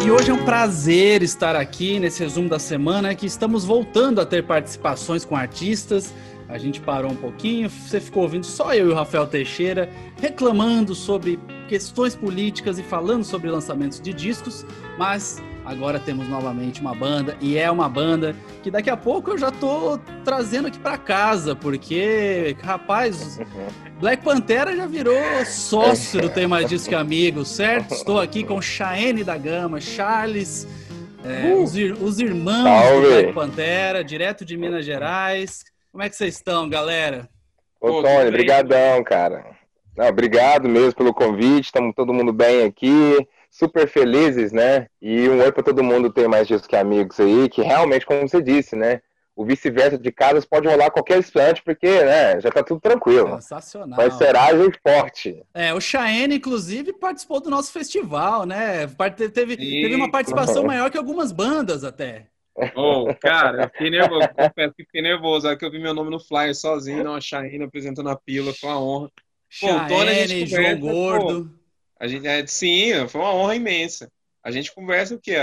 [0.02, 4.24] E hoje é um prazer estar aqui nesse resumo da semana que estamos voltando a
[4.24, 6.14] ter participações com artistas
[6.48, 10.94] a gente parou um pouquinho, você ficou ouvindo só eu e o Rafael Teixeira reclamando
[10.94, 14.64] sobre questões políticas e falando sobre lançamentos de discos,
[14.96, 19.38] mas agora temos novamente uma banda e é uma banda que daqui a pouco eu
[19.38, 23.40] já tô trazendo aqui para casa, porque rapaz,
[23.98, 27.92] Black Pantera já virou sócio do Tem Mais Disco que Amigos, certo?
[27.92, 30.68] Estou aqui com Chaene da Gama, Charles,
[31.24, 33.02] é, uh, os, os, irmãos salve.
[33.02, 35.64] do Black Pantera, direto de Minas Gerais.
[35.96, 37.26] Como é que vocês estão, galera?
[37.80, 39.46] Ô, Tony, brigadão, cara.
[39.96, 44.88] Não, obrigado mesmo pelo convite, estamos todo mundo bem aqui, super felizes, né?
[45.00, 48.28] E um oi para todo mundo ter mais disso que amigos aí, que realmente, como
[48.28, 49.00] você disse, né?
[49.34, 53.32] O vice-versa de casas pode rolar qualquer instante, porque né, já tá tudo tranquilo.
[53.36, 53.96] Sensacional.
[53.96, 55.42] Vai ser ágil e forte.
[55.54, 58.86] É, o Chaene, inclusive, participou do nosso festival, né?
[59.32, 62.26] Teve, teve uma participação maior que algumas bandas até.
[62.74, 64.28] Oh, cara, eu fiquei nervoso.
[64.28, 65.48] Confesso que fiquei nervoso.
[65.48, 68.54] Aí que eu vi meu nome no flyer sozinho, não, a Chaine apresentando a pílula,
[68.54, 69.08] foi uma honra.
[69.60, 71.44] Pô, Chaene, Tony, a gente conversa, João Gordo.
[71.50, 71.56] Pô,
[72.00, 74.10] a gente, é, sim, foi uma honra imensa.
[74.42, 75.34] A gente conversa o quê?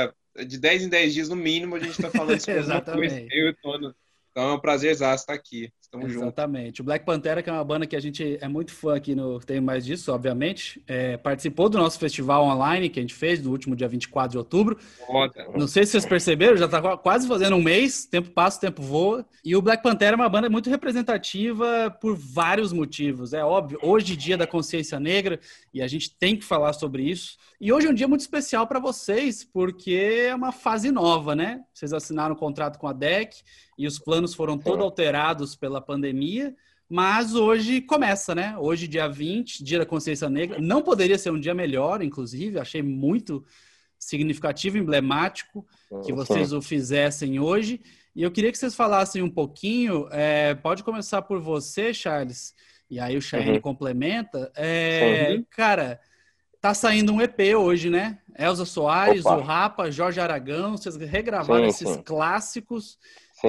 [0.47, 3.27] De 10 em 10 dias, no mínimo, a gente tá falando sobre Exatamente.
[3.31, 3.93] Eu e Tony.
[4.31, 5.71] Então é um prazer exato estar aqui.
[5.93, 6.77] Tamo Exatamente.
[6.77, 6.79] Junto.
[6.79, 9.39] O Black Pantera, que é uma banda que a gente é muito fã aqui no
[9.39, 13.51] Tem Mais Disso, obviamente, é, participou do nosso festival online que a gente fez no
[13.51, 14.75] último dia 24 de outubro.
[15.05, 15.49] Foda.
[15.55, 19.23] Não sei se vocês perceberam, já está quase fazendo um mês, tempo passa, tempo voa.
[19.45, 23.31] E o Black Pantera é uma banda muito representativa por vários motivos.
[23.31, 25.39] É óbvio, hoje dia da consciência negra,
[25.71, 27.37] e a gente tem que falar sobre isso.
[27.61, 29.93] E hoje é um dia muito especial para vocês, porque
[30.27, 31.61] é uma fase nova, né?
[31.71, 33.43] Vocês assinaram um contrato com a DEC
[33.77, 36.55] e os planos foram todos alterados pela pandemia,
[36.89, 38.55] mas hoje começa, né?
[38.57, 40.59] Hoje, dia 20, Dia da Consciência Negra.
[40.59, 43.43] Não poderia ser um dia melhor, inclusive, achei muito
[43.97, 45.65] significativo, emblemático
[46.05, 47.81] que vocês o fizessem hoje.
[48.15, 52.53] E eu queria que vocês falassem um pouquinho, é, pode começar por você, Charles,
[52.89, 53.61] e aí o Charles uhum.
[53.61, 54.51] complementa.
[54.55, 55.99] É, cara,
[56.61, 58.19] tá saindo um EP hoje, né?
[58.37, 59.37] Elza Soares, Opa.
[59.37, 62.03] o Rapa, Jorge Aragão, vocês regravaram sim, esses sim.
[62.03, 62.97] clássicos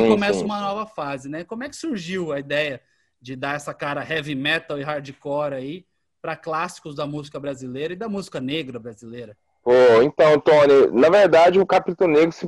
[0.02, 0.44] sim, começa sim.
[0.44, 1.44] uma nova fase, né?
[1.44, 2.80] Como é que surgiu a ideia
[3.20, 5.86] de dar essa cara heavy metal e hardcore aí
[6.20, 9.36] para clássicos da música brasileira e da música negra brasileira?
[9.62, 12.46] Pô, então, Tony, na verdade o Capítulo Negro, se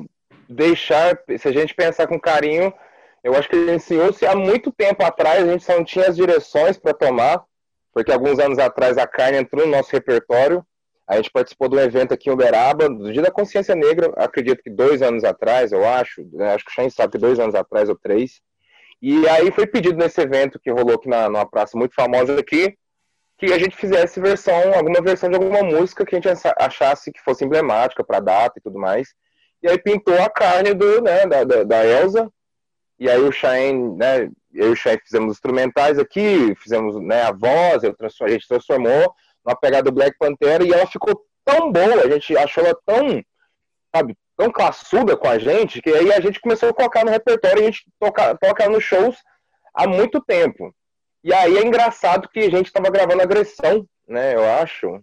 [0.48, 2.72] deixar, se a gente pensar com carinho,
[3.24, 6.16] eu acho que ele iniciou-se há muito tempo atrás, a gente só não tinha as
[6.16, 7.42] direções para tomar,
[7.92, 10.64] porque alguns anos atrás a carne entrou no nosso repertório,
[11.08, 14.62] a gente participou de um evento aqui em Uberaba, do Dia da Consciência Negra, acredito
[14.62, 17.54] que dois anos atrás, eu acho, né, acho que o Shane sabe que dois anos
[17.54, 18.40] atrás ou três.
[19.00, 22.76] E aí foi pedido nesse evento que rolou aqui na, numa praça muito famosa aqui,
[23.38, 27.20] que a gente fizesse versão, alguma versão de alguma música que a gente achasse que
[27.20, 29.08] fosse emblemática para a data e tudo mais.
[29.62, 32.28] E aí pintou a carne do, né, da, da, da Elsa,
[32.98, 37.32] e aí o Shane, né, eu e o Shane fizemos instrumentais aqui, fizemos né, a
[37.32, 39.14] voz, a gente transformou,
[39.46, 43.22] uma pegada do Black Panther e ela ficou tão boa, a gente achou ela tão,
[43.94, 47.60] sabe, tão classuda com a gente, que aí a gente começou a colocar no repertório
[47.60, 49.16] e a gente toca, toca nos shows
[49.72, 50.74] há muito tempo.
[51.22, 54.34] E aí é engraçado que a gente estava gravando agressão, né?
[54.34, 55.00] Eu acho.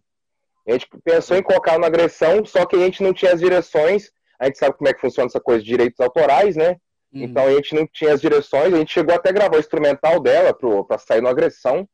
[0.67, 4.09] A gente pensou em colocar na agressão, só que a gente não tinha as direções.
[4.39, 6.77] A gente sabe como é que funciona essa coisa de direitos autorais, né?
[7.13, 7.23] Uhum.
[7.23, 10.19] Então a gente não tinha as direções, a gente chegou até a gravar o instrumental
[10.19, 10.53] dela
[10.87, 11.87] para sair no agressão.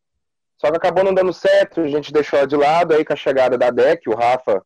[0.59, 3.57] Só que acabou não dando certo, a gente deixou de lado, aí com a chegada
[3.57, 4.61] da DEC, o Rafa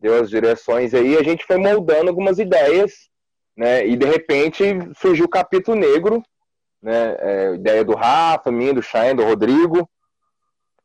[0.00, 3.10] deu as direções aí, a gente foi moldando algumas ideias,
[3.54, 3.86] né?
[3.86, 4.64] E de repente
[4.96, 6.22] surgiu o capítulo negro,
[6.82, 7.16] né?
[7.18, 9.88] É, ideia do Rafa, minha, do Shine, do Rodrigo.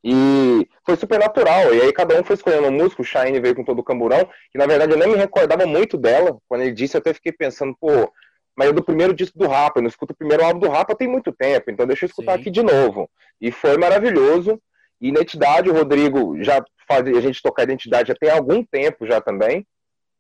[0.04, 1.74] E foi super natural.
[1.74, 4.28] E aí cada um foi escolhendo uma música, o Shine veio com todo o camburão,
[4.52, 6.38] que na verdade eu nem me recordava muito dela.
[6.50, 8.12] Quando ele disse, eu até fiquei pensando, pô,
[8.56, 10.96] mas é do primeiro disco do Rapa, eu não escuto o primeiro álbum do Rapa
[10.96, 12.42] tem muito tempo, então deixa eu escutar Sim.
[12.42, 13.10] aqui de novo.
[13.42, 14.62] E foi maravilhoso.
[15.02, 19.20] E Identidade, o Rodrigo já fazia a gente tocar Identidade já tem algum tempo já
[19.20, 19.66] também,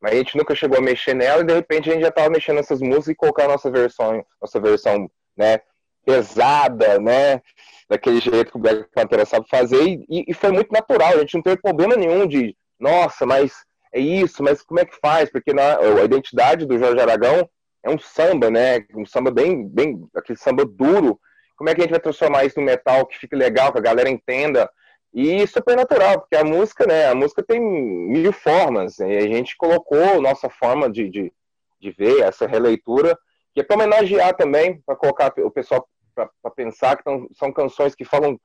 [0.01, 2.29] mas a gente nunca chegou a mexer nela e de repente a gente já estava
[2.29, 5.61] mexendo nessas músicas e colocar a nossa versão, nossa versão, né,
[6.05, 7.41] pesada, né,
[7.87, 11.35] daquele jeito que o Black Panther sabe fazer e, e foi muito natural, a gente
[11.35, 13.53] não teve problema nenhum de, nossa, mas
[13.93, 15.31] é isso, mas como é que faz?
[15.31, 17.47] Porque na, a identidade do Jorge Aragão
[17.83, 18.85] é um samba, né?
[18.95, 21.19] Um samba bem, bem, aquele samba duro.
[21.55, 23.81] Como é que a gente vai transformar isso no metal que fique legal, que a
[23.81, 24.69] galera entenda?
[25.13, 27.07] E super natural, porque a música, né?
[27.07, 28.97] A música tem mil formas.
[28.99, 31.31] E a gente colocou nossa forma de, de,
[31.79, 33.17] de ver essa releitura,
[33.53, 37.95] que é para homenagear também, para colocar o pessoal para pensar que tão, são canções
[37.95, 38.39] que falam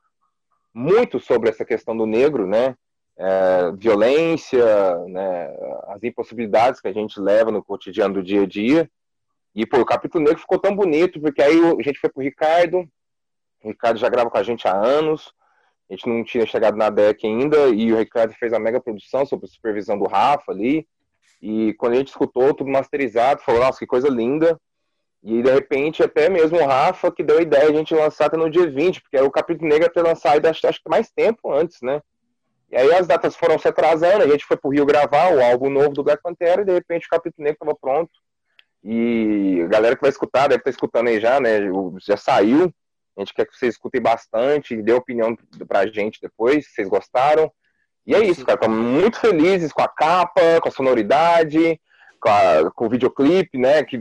[0.72, 2.74] muito sobre essa questão do negro, né?
[3.16, 5.54] É, violência, né?
[5.88, 8.88] as impossibilidades que a gente leva no cotidiano do dia a dia.
[9.54, 12.88] E, pô, o capítulo negro ficou tão bonito, porque aí a gente foi pro Ricardo,
[13.62, 15.32] o Ricardo já grava com a gente há anos,
[15.90, 19.24] a gente não tinha chegado na DEC ainda, e o Ricardo fez a mega produção
[19.26, 20.86] sob supervisão do Rafa ali,
[21.40, 24.60] e quando a gente escutou tudo masterizado, falou, nossa, que coisa linda,
[25.22, 28.26] e de repente até mesmo o Rafa que deu a ideia de a gente lançar
[28.26, 31.80] até no dia 20, porque o capítulo negro ter lançado acho, que mais tempo antes,
[31.82, 32.00] né?
[32.70, 35.70] E aí as datas foram se atrasando, a gente foi pro Rio gravar o álbum
[35.70, 38.12] novo do Black Panther, e de repente o capítulo negro estava pronto.
[38.82, 41.60] E a galera que vai escutar, deve estar escutando aí já, né?
[42.00, 42.72] Já saiu.
[43.16, 45.36] A gente quer que vocês escutem bastante, dê opinião
[45.66, 47.50] pra gente depois, se vocês gostaram.
[48.06, 48.54] E é isso, cara.
[48.54, 51.80] Estamos muito felizes com a capa, com a sonoridade,
[52.20, 53.82] com, a, com o videoclipe, né?
[53.82, 53.96] Que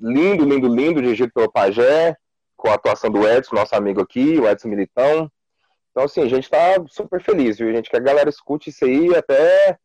[0.00, 2.16] lindo, lindo, lindo, dirigido pelo Pajé,
[2.56, 5.30] com a atuação do Edson, nosso amigo aqui, o Edson Militão.
[5.90, 7.68] Então, assim, a gente tá super feliz, viu?
[7.68, 9.76] A gente quer que a galera escute isso aí até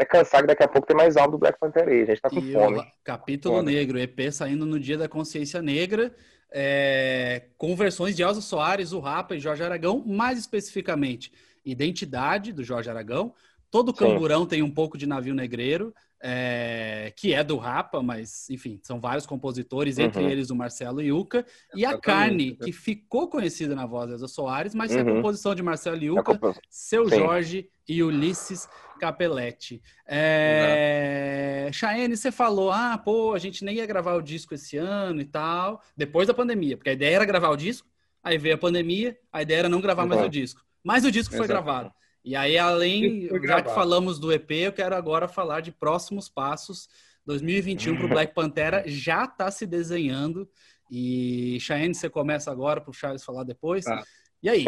[0.00, 2.02] é cansar que daqui a pouco tem mais álbum do Black Panther aí.
[2.02, 2.82] A gente tá com e fome.
[3.04, 3.72] capítulo fome.
[3.72, 6.10] Negro, EP saindo no Dia da Consciência Negra,
[6.50, 11.30] é, com versões de Elza Soares, o Rapa e Jorge Aragão, mais especificamente
[11.62, 13.34] Identidade, do Jorge Aragão.
[13.70, 14.48] Todo camburão Sim.
[14.48, 19.26] tem um pouco de navio negreiro, é, que é do Rapa, mas enfim, são vários
[19.26, 20.04] compositores, uhum.
[20.04, 24.74] entre eles o Marcelo Iuca, e a Carne, que ficou conhecida na voz da Soares,
[24.74, 24.98] mas uhum.
[24.98, 27.16] é a composição de Marcelo Iuca, Seu Sim.
[27.16, 29.80] Jorge e Ulisses Capelletti.
[30.06, 31.70] É...
[31.72, 35.24] Chaene, você falou, ah, pô, a gente nem ia gravar o disco esse ano e
[35.24, 37.88] tal, depois da pandemia, porque a ideia era gravar o disco,
[38.22, 40.60] aí veio a pandemia, a ideia era não gravar mais o disco.
[40.82, 41.92] Mas o disco foi gravado.
[42.24, 46.88] E aí, além, já que falamos do EP, eu quero agora falar de próximos passos.
[47.26, 50.48] 2021 para o Black Pantera já está se desenhando.
[50.90, 53.84] E Cheyenne, você começa agora para o Charles falar depois.
[53.84, 54.02] Tá.
[54.42, 54.64] E aí,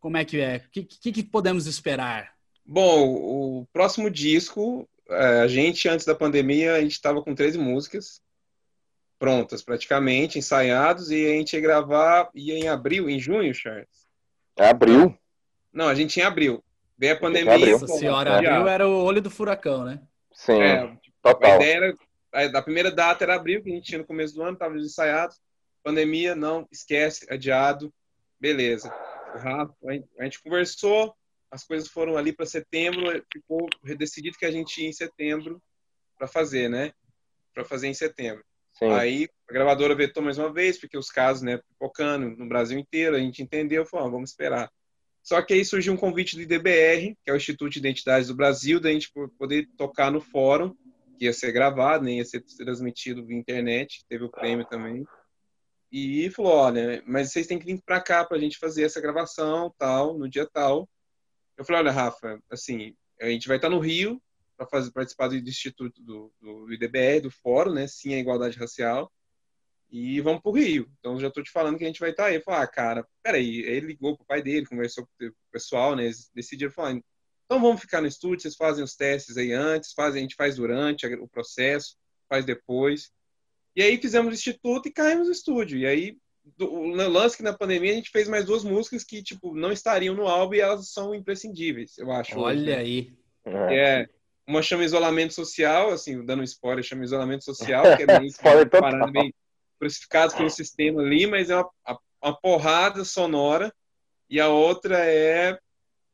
[0.00, 0.56] como é que é?
[0.66, 2.34] O que, que, que, podemos esperar?
[2.66, 7.58] Bom, o próximo disco, é, a gente, antes da pandemia, a gente estava com 13
[7.58, 8.22] músicas
[9.18, 14.06] prontas, praticamente, ensaiados, e a gente ia gravar, ia em abril, em junho, Charles?
[14.58, 15.16] Abril?
[15.72, 16.62] Não, a gente ia em abril.
[16.96, 17.54] Veio a pandemia.
[17.54, 17.78] Abril.
[17.78, 20.00] Nossa senhora, abril era o olho do furacão, né?
[20.32, 21.52] Sim, é, total.
[21.52, 21.94] A ideia era,
[22.32, 24.84] a, a primeira data era abril, que a gente tinha no começo do ano, estávamos
[24.84, 25.40] ensaiados.
[25.82, 27.92] Pandemia, não, esquece, adiado.
[28.40, 28.92] Beleza.
[30.18, 31.14] A gente conversou,
[31.50, 35.60] as coisas foram ali para setembro, ficou decidido que a gente ia em setembro
[36.16, 36.92] para fazer, né?
[37.52, 38.44] Para fazer em setembro.
[38.72, 38.90] Sim.
[38.90, 43.14] Aí a gravadora vetou mais uma vez, porque os casos, né, pipocando no Brasil inteiro,
[43.14, 44.70] a gente entendeu, falou, ah, vamos esperar.
[45.24, 48.34] Só que aí surgiu um convite do IDBR, que é o Instituto de Identidades do
[48.34, 50.76] Brasil, da gente poder tocar no fórum,
[51.18, 55.06] que ia ser gravado, nem ia ser transmitido via internet, teve o prêmio também.
[55.90, 59.00] E falou, olha, mas vocês têm que vir para cá para a gente fazer essa
[59.00, 60.86] gravação, tal, no dia tal.
[61.56, 64.20] Eu falei, olha, Rafa, assim, a gente vai estar no Rio
[64.58, 67.86] para participar do instituto do, do IDBR, do fórum, né?
[67.86, 69.10] Sim, a igualdade racial
[69.90, 70.90] e vamos pro Rio.
[70.98, 72.36] Então já tô te falando que a gente vai estar tá aí.
[72.36, 73.60] Eu falei, ah, cara, peraí.
[73.60, 76.04] Ele ligou pro pai dele, conversou com o pessoal, né?
[76.04, 76.92] Eles decidiram falar,
[77.44, 80.56] então vamos ficar no estúdio, vocês fazem os testes aí antes, fazem, a gente faz
[80.56, 81.96] durante o processo,
[82.28, 83.10] faz depois.
[83.76, 85.78] E aí fizemos o instituto e caímos no estúdio.
[85.78, 86.16] E aí
[86.60, 90.14] o lance que na pandemia a gente fez mais duas músicas que, tipo, não estariam
[90.14, 92.38] no álbum e elas são imprescindíveis, eu acho.
[92.38, 92.76] Olha hoje, né?
[92.76, 93.12] aí.
[93.44, 94.08] Que é,
[94.46, 98.32] uma chama isolamento social, assim, dando um spoiler, chama isolamento social, que é meio,
[98.70, 99.34] parada, meio
[99.84, 101.70] crucificado pelo sistema ali, mas é uma,
[102.22, 103.72] uma porrada sonora.
[104.28, 105.58] E a outra é,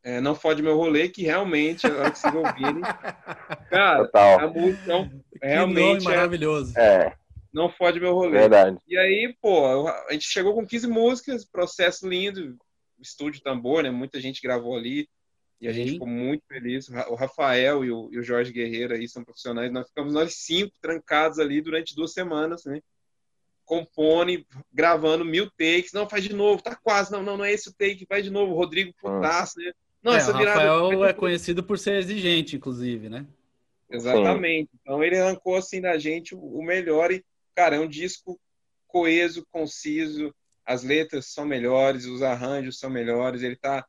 [0.02, 2.82] é Não Fode Meu Rolê, que realmente, a hora que vocês ouvirem,
[3.70, 4.40] cara, Total.
[4.40, 6.78] a música é realmente é, maravilhoso.
[6.78, 7.16] É.
[7.52, 8.38] Não fode meu rolê.
[8.38, 8.78] Verdade.
[8.86, 12.56] E aí, pô, a gente chegou com 15 músicas, processo lindo,
[13.00, 13.90] estúdio tambor, né?
[13.90, 15.08] Muita gente gravou ali.
[15.60, 16.88] E a gente ficou muito feliz.
[16.88, 19.70] O Rafael e o, e o, Jorge Guerreiro aí são profissionais.
[19.70, 22.80] Nós ficamos nós cinco trancados ali durante duas semanas, né?
[23.70, 25.92] Compone, gravando mil takes.
[25.92, 27.12] Não, faz de novo, tá quase.
[27.12, 28.54] Não, não, não é esse o take, faz de novo.
[28.54, 29.72] Rodrigo Potasso, né?
[30.02, 30.60] Não, é, essa virada.
[30.60, 33.24] O Rafael é conhecido por ser exigente, inclusive, né?
[33.88, 34.70] Exatamente.
[34.70, 34.78] Sim.
[34.80, 38.40] Então ele arrancou assim da gente o melhor e Cara, é um disco
[38.86, 43.86] coeso, conciso, as letras são melhores, os arranjos são melhores, ele tá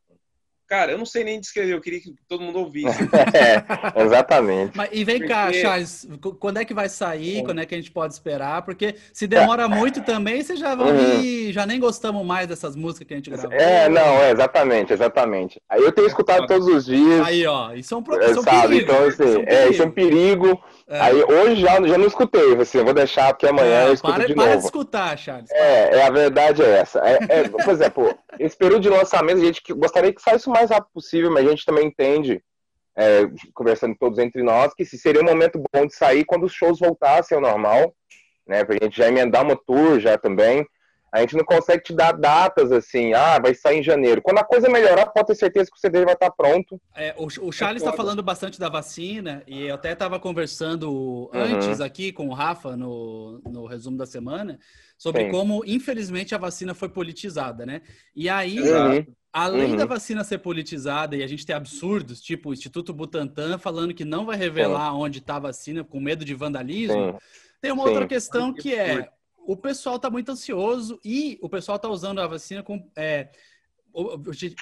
[0.72, 2.96] Cara, eu não sei nem descrever, eu queria que todo mundo ouvisse.
[3.36, 4.74] é, exatamente.
[4.74, 5.30] Mas, e vem Porque...
[5.30, 6.08] cá, Charles,
[6.40, 7.40] quando é que vai sair?
[7.40, 7.44] Bom.
[7.44, 8.62] Quando é que a gente pode esperar?
[8.62, 11.52] Porque se demora muito também, vocês já vão uhum.
[11.52, 13.52] já nem gostamos mais dessas músicas que a gente gravou.
[13.52, 15.60] É, não, é, exatamente, exatamente.
[15.68, 17.20] Aí eu tenho escutado todos os dias.
[17.26, 18.92] Aí, ó, isso é um, é, isso é um perigo.
[18.92, 20.64] Então, assim, é, é, isso é um perigo.
[20.88, 21.00] É.
[21.00, 24.14] Aí hoje já, já não escutei, assim, eu vou deixar porque amanhã é, eu escuto
[24.14, 24.58] para, de para novo.
[24.58, 25.50] de escutar, Charles.
[25.50, 26.98] É, é, a verdade é essa.
[27.00, 30.70] É, é, por exemplo, esse período de lançamento, a gente gostaria que saísse o mais
[30.70, 32.42] rápido possível, mas a gente também entende,
[32.96, 33.22] é,
[33.54, 37.36] conversando todos entre nós, que seria um momento bom de sair quando os shows voltassem
[37.36, 37.94] ao normal,
[38.46, 38.64] né?
[38.64, 40.66] Pra gente já emendar uma tour já também.
[41.12, 44.22] A gente não consegue te dar datas assim, ah, vai sair em janeiro.
[44.22, 46.80] Quando a coisa melhorar, pode ter certeza que o CD vai estar pronto.
[46.96, 51.30] É, o, o Charles está falando bastante da vacina, e eu até estava conversando uhum.
[51.34, 54.58] antes aqui com o Rafa no, no resumo da semana,
[54.96, 55.30] sobre Sim.
[55.30, 57.82] como, infelizmente, a vacina foi politizada, né?
[58.16, 59.04] E aí, uhum.
[59.32, 59.76] Além uhum.
[59.76, 64.04] da vacina ser politizada e a gente ter absurdos, tipo o Instituto Butantan falando que
[64.04, 64.98] não vai revelar Sim.
[64.98, 67.18] onde está a vacina com medo de vandalismo, Sim.
[67.60, 69.08] tem uma outra questão que é
[69.46, 73.28] o pessoal está muito ansioso e o pessoal está usando a vacina com é,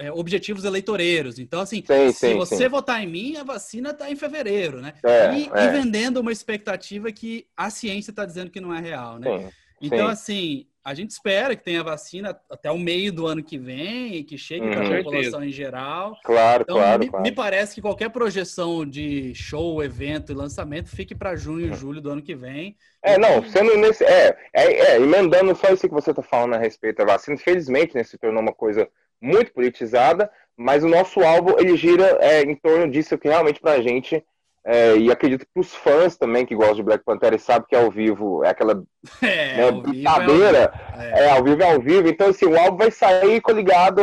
[0.01, 1.39] é, objetivos eleitoreiros.
[1.39, 2.69] Então, assim, sim, se sim, você sim.
[2.69, 4.95] votar em mim, a vacina está em fevereiro, né?
[5.05, 5.65] É, e, é.
[5.65, 9.51] e, vendendo uma expectativa que a ciência está dizendo que não é real, né?
[9.81, 14.17] Então, assim, a gente espera que tenha vacina até o meio do ano que vem
[14.17, 14.73] e que chegue uhum.
[14.73, 16.17] para a população em geral.
[16.25, 17.23] Claro, então, claro, me, claro.
[17.23, 21.77] Me parece que qualquer projeção de show, evento e lançamento fique para junho e uhum.
[21.77, 22.77] julho do ano que vem.
[23.03, 24.05] É, não, sendo nesse.
[24.05, 27.95] É, é, é emendando só isso que você está falando a respeito da vacina, infelizmente,
[27.95, 28.89] né, se tornou uma coisa
[29.21, 33.73] muito politizada, mas o nosso alvo ele gira é, em torno disso que realmente para
[33.73, 34.25] a gente
[34.65, 37.75] é, e acredito que os fãs também que gostam de Black Panther e sabem que
[37.75, 38.83] é ao vivo é aquela
[39.23, 42.09] é, né, brincadeira, é, é, ao vivo é ao vivo.
[42.09, 44.03] Então, assim, o álbum vai sair coligado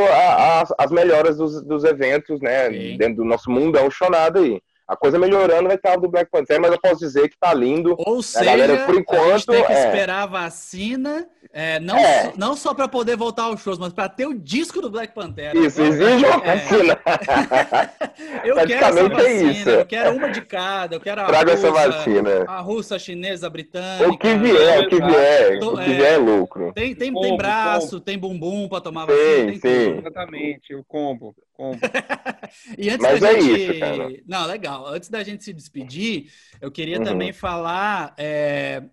[0.77, 2.69] às melhoras dos, dos eventos, né?
[2.71, 2.97] Sim.
[2.97, 6.31] Dentro do nosso mundo é um chonado aí a coisa melhorando vai estar do Black
[6.31, 7.93] Panther, mas eu posso dizer que tá lindo.
[7.99, 9.85] Ou seja, galera, por enquanto, a gente tem que é.
[9.85, 12.31] esperar a vacina, é, não, é.
[12.37, 15.53] não só para poder voltar aos shows, mas para ter o disco do Black Panther.
[15.57, 16.55] Isso, exige uma é.
[16.55, 16.99] vacina.
[18.45, 19.69] eu quero essa é vacina, isso.
[19.69, 22.45] eu quero uma de cada, eu quero a Traga russa, essa vacina.
[22.47, 24.09] a russa, a chinesa, a britânica.
[24.09, 26.71] O que vier, o que vier, o que vier é lucro.
[26.73, 28.01] Tem, tem, combo, tem braço, combo.
[28.01, 29.51] tem bumbum para tomar vacina.
[29.51, 29.97] Sim, sim.
[29.97, 31.35] Exatamente, o combo.
[31.53, 31.77] combo.
[32.77, 33.61] e antes Mas da é gente...
[33.61, 34.09] isso, cara.
[34.25, 34.87] Não, legal.
[34.87, 37.03] Antes da gente se despedir, eu queria uhum.
[37.03, 38.83] também falar é,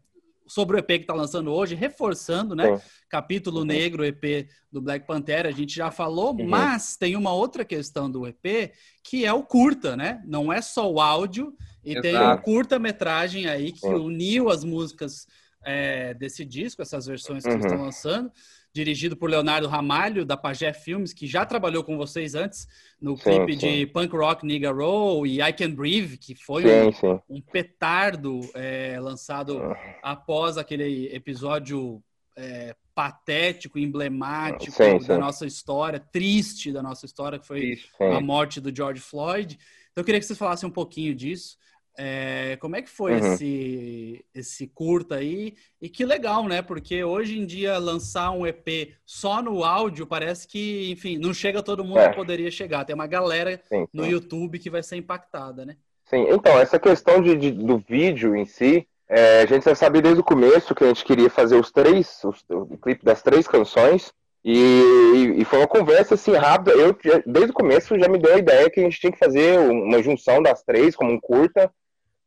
[0.46, 2.76] sobre o EP que está lançando hoje, reforçando, né?
[2.76, 2.82] Sim.
[3.08, 3.64] Capítulo uhum.
[3.64, 6.46] Negro, EP do Black Panther, a gente já falou, uhum.
[6.46, 8.72] mas tem uma outra questão do EP,
[9.02, 10.22] que é o curta, né?
[10.26, 12.02] Não é só o áudio, e Exato.
[12.02, 15.26] tem um curta-metragem aí que uniu as músicas
[15.64, 17.58] é, desse disco, essas versões que uhum.
[17.58, 18.30] estão lançando
[18.74, 22.66] dirigido por Leonardo Ramalho, da Pagé Filmes, que já trabalhou com vocês antes
[23.00, 23.58] no clipe sim.
[23.58, 28.40] de Punk Rock Nigga Roll e I Can Breathe, que foi sim, um, um, petardo
[28.52, 29.74] é, lançado uhum.
[30.02, 32.02] após aquele episódio
[32.36, 38.74] é, patético, emblemático da nossa história, triste da nossa história, que foi a morte do
[38.74, 39.56] George Floyd.
[39.92, 41.56] Então eu queria que vocês falassem um pouquinho disso.
[41.96, 43.34] É, como é que foi uhum.
[43.34, 45.54] esse, esse curta aí?
[45.80, 46.60] E que legal, né?
[46.60, 51.62] Porque hoje em dia lançar um EP só no áudio parece que, enfim, não chega
[51.62, 52.08] todo mundo é.
[52.08, 52.84] que poderia chegar.
[52.84, 53.88] Tem uma galera sim, sim.
[53.92, 55.76] no YouTube que vai ser impactada, né?
[56.04, 60.02] Sim, então, essa questão de, de do vídeo em si, é, a gente já sabia
[60.02, 63.46] desde o começo que a gente queria fazer os três, os, o clipe das três
[63.46, 64.12] canções.
[64.44, 66.72] E, e, foi uma conversa assim rápida.
[66.72, 69.58] Eu, desde o começo, já me deu a ideia que a gente tinha que fazer
[69.58, 71.72] uma junção das três, como um curta,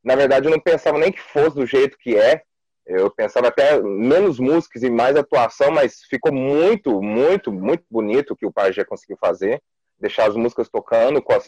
[0.07, 2.41] na verdade, eu não pensava nem que fosse do jeito que é.
[2.85, 8.35] Eu pensava até menos músicas e mais atuação, mas ficou muito, muito, muito bonito o
[8.37, 9.61] que o Pajé conseguiu fazer.
[9.99, 11.41] Deixar as músicas tocando, com a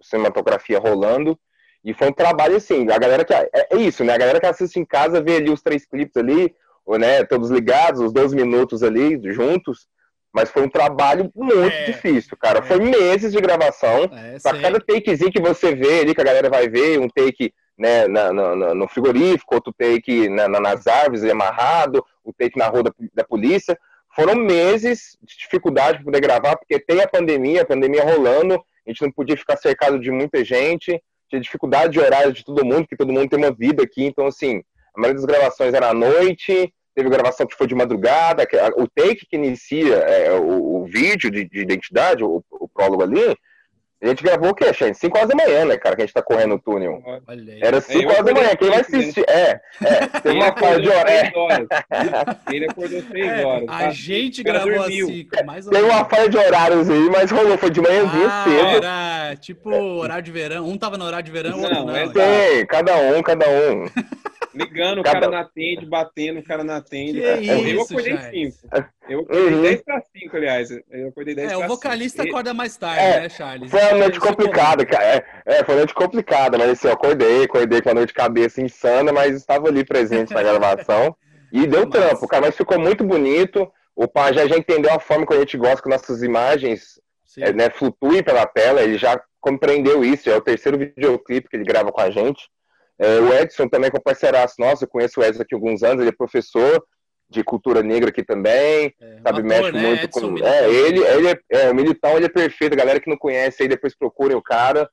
[0.00, 1.38] cinematografia rolando.
[1.84, 3.34] E foi um trabalho assim, a galera que.
[3.34, 4.14] É, é isso, né?
[4.14, 6.54] A galera que assiste em casa vê ali os três clipes ali,
[6.98, 7.24] né?
[7.24, 9.86] Todos ligados, os 12 minutos ali, juntos.
[10.32, 12.60] Mas foi um trabalho muito é, difícil, cara.
[12.60, 12.62] É.
[12.62, 14.04] Foi meses de gravação.
[14.10, 17.52] É, pra cada takezinho que você vê ali, que a galera vai ver, um take
[17.78, 22.82] né, na, na, no frigorífico, outro take na, nas árvores amarrado, o take na rua
[22.82, 23.78] da, da polícia.
[24.14, 28.90] Foram meses de dificuldade para poder gravar, porque tem a pandemia, a pandemia rolando, a
[28.90, 32.80] gente não podia ficar cercado de muita gente, tinha dificuldade de horário de todo mundo,
[32.80, 34.62] porque todo mundo tem uma vida aqui, então assim,
[34.96, 38.44] a maioria das gravações era à noite, teve gravação que foi de madrugada,
[38.76, 43.36] o take que inicia é, o, o, vídeo de, de identidade, o, o, prólogo ali,
[44.00, 44.94] a gente gravou o quê, Shane?
[44.94, 47.02] 5 horas da manhã, né, cara, que a gente tá correndo o túnel.
[47.60, 49.24] Era 5 horas da manhã, quem vai assistir?
[49.28, 51.10] É, é, tem uma falha de hora.
[52.52, 53.68] Ele acordou 6 é, horas.
[53.68, 53.90] A tá?
[53.90, 57.70] gente gravou às 5, mais ou Tem uma falha de horários aí, mas rolou, foi
[57.70, 58.84] de manhãzinha ah, cedo.
[58.84, 61.86] Era tipo horário de verão, um tava no horário de verão, o outro não.
[61.86, 63.88] não tem, cada um, cada um.
[64.54, 65.18] Ligando, Cada...
[65.18, 67.20] o cara na atende, batendo, o cara na atende.
[67.20, 68.56] eu acordei 5.
[69.08, 69.62] Eu acordei uhum.
[69.62, 70.70] 10 para 5, aliás.
[70.90, 72.34] Eu acordei 10 É, o vocalista cinco.
[72.34, 73.70] acorda mais tarde, é, né, Charles?
[73.70, 75.04] Foi uma noite complicada, cara.
[75.04, 78.14] É, é, foi uma noite complicada, mas assim, eu acordei, acordei com a noite de
[78.14, 81.16] cabeça insana, mas estava ali presente na gravação.
[81.52, 81.90] E deu mas...
[81.90, 83.70] trampo, cara, mas ficou muito bonito.
[83.94, 87.00] O Pajé já entendeu a forma que a gente gosta que nossas imagens
[87.36, 91.64] é, né, flutuem pela tela, ele já compreendeu isso, é o terceiro videoclipe que ele
[91.64, 92.48] grava com a gente.
[92.98, 95.56] É, o Edson também, que é um parceiraço nosso, eu conheço o Edson aqui há
[95.56, 96.84] alguns anos, ele é professor
[97.30, 99.80] de cultura negra aqui também, é, sabe, ator, mexe né?
[99.80, 100.26] muito Edson com...
[100.28, 100.52] Militão.
[100.52, 103.62] É, ele, ele é, é, o Militão, ele é perfeito, a galera que não conhece
[103.62, 104.88] aí depois procurem o cara,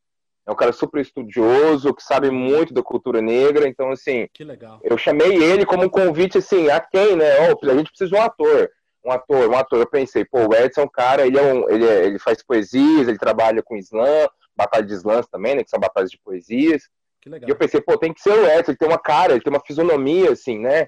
[0.45, 4.79] é um cara super estudioso, que sabe muito da cultura negra, então, assim, que legal.
[4.83, 8.15] eu chamei ele como um convite, assim, a quem, né, oh, a gente precisa de
[8.15, 8.69] um ator,
[9.03, 11.69] um ator, um ator, eu pensei, pô, o Edson é um cara, ele, é um,
[11.69, 15.69] ele, é, ele faz poesias, ele trabalha com slam, batalha de slams também, né, que
[15.69, 16.83] são batalhas de poesias,
[17.25, 19.51] e eu pensei, pô, tem que ser o Edson, ele tem uma cara, ele tem
[19.51, 20.87] uma fisionomia, assim, né?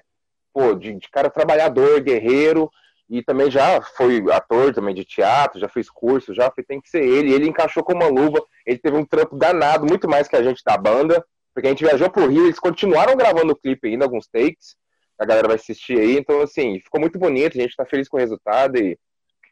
[0.52, 2.70] Pô, de, de cara trabalhador, guerreiro,
[3.10, 6.88] e também já foi ator também de teatro, já fez curso, já foi, tem que
[6.88, 7.32] ser ele.
[7.32, 10.62] Ele encaixou com uma luva, ele teve um trampo danado, muito mais que a gente
[10.64, 11.24] da banda,
[11.54, 14.76] porque a gente viajou pro Rio, eles continuaram gravando o clipe ainda, alguns takes,
[15.18, 18.16] a galera vai assistir aí, então assim, ficou muito bonito, a gente tá feliz com
[18.16, 18.96] o resultado e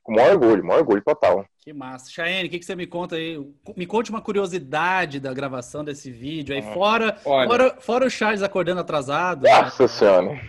[0.06, 1.44] com maior orgulho, maior orgulho total.
[1.58, 2.08] Que massa.
[2.12, 3.44] Chayane, o que, que você me conta aí?
[3.76, 8.80] Me conte uma curiosidade da gravação desse vídeo aí, fora, fora, fora o Charles acordando
[8.80, 9.42] atrasado.
[9.42, 9.88] Nossa né?
[9.88, 10.40] senhora.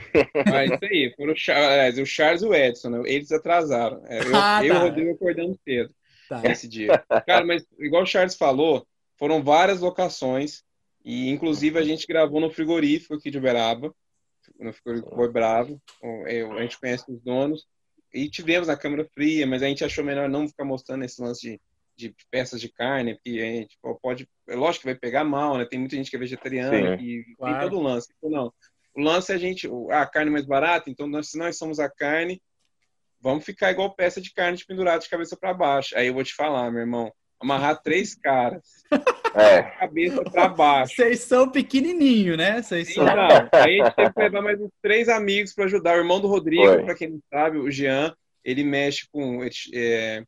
[0.53, 3.01] Ah, isso aí, foram o Charles, o Charles e o Edson, né?
[3.05, 4.03] eles atrasaram.
[4.05, 4.80] É, eu, ah, eu tá.
[4.82, 5.89] Rodrigo acordando cedo
[6.30, 6.41] tá.
[6.43, 7.03] esse dia.
[7.26, 8.86] Cara, mas igual o Charles falou,
[9.18, 10.62] foram várias locações,
[11.03, 13.91] e inclusive a gente gravou no frigorífico aqui de Uberaba,
[14.60, 15.82] no frigorífico Boi Bravo,
[16.53, 17.66] a gente conhece os donos,
[18.18, 21.41] e tivemos a câmera fria, mas a gente achou melhor não ficar mostrando esse lance
[21.95, 25.57] de, de peças de carne, porque a gente pode, é lógico que vai pegar mal,
[25.57, 25.65] né?
[25.65, 27.59] Tem muita gente que é vegetariana Sim, e claro.
[27.59, 28.11] tem todo o lance.
[28.18, 28.53] Então, não.
[28.95, 31.88] O lance é a gente, a carne mais barata, então nós, se nós somos a
[31.88, 32.41] carne,
[33.22, 35.95] vamos ficar igual peça de carne pendurada de cabeça para baixo.
[35.95, 38.84] Aí eu vou te falar, meu irmão, amarrar três caras.
[39.38, 39.62] É.
[39.62, 40.96] Cabeça para baixo.
[40.96, 42.62] Vocês são pequenininho, né?
[42.62, 43.04] Vocês são.
[43.04, 45.96] Então, aí a gente tem que levar mais uns três amigos para ajudar.
[45.96, 49.48] O irmão do Rodrigo, para quem não sabe, o Jean, ele mexe com.
[49.74, 50.24] É...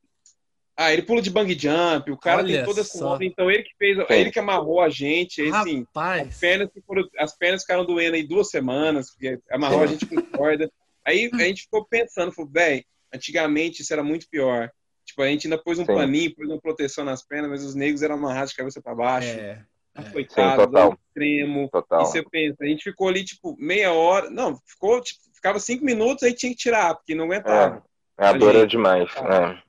[0.78, 3.64] Ah, ele pula de bang jump, o cara Olha tem toda essa onda, então ele
[3.64, 7.84] que fez, ele que amarrou a gente, aí, assim, as pernas, foram, as pernas ficaram
[7.84, 10.72] doendo aí duas semanas, porque amarrou a gente com corda.
[11.06, 12.82] Aí a gente ficou pensando, falou, velho,
[13.14, 14.72] antigamente isso era muito pior.
[15.10, 15.96] Tipo, a gente ainda pôs um Sim.
[15.96, 19.28] paninho, pôs uma proteção nas pernas, mas os negros eram amarrados de cabeça para baixo.
[19.28, 19.64] É.
[20.12, 21.68] Coitado, Sim, extremo.
[21.70, 22.04] Total.
[22.04, 24.30] E você pensa, a gente ficou ali, tipo, meia hora.
[24.30, 27.84] Não, ficou, tipo, ficava cinco minutos, aí tinha que tirar, porque não aguentava.
[28.20, 29.10] É, é a dor é demais.
[29.16, 29.60] É.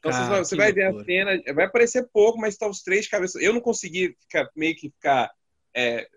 [0.00, 3.10] Então Cara, você, vai, ver a cena, vai aparecer pouco, mas tá os três de
[3.10, 3.40] cabeça.
[3.40, 5.30] Eu não consegui ficar, meio que ficar.
[5.74, 6.08] É,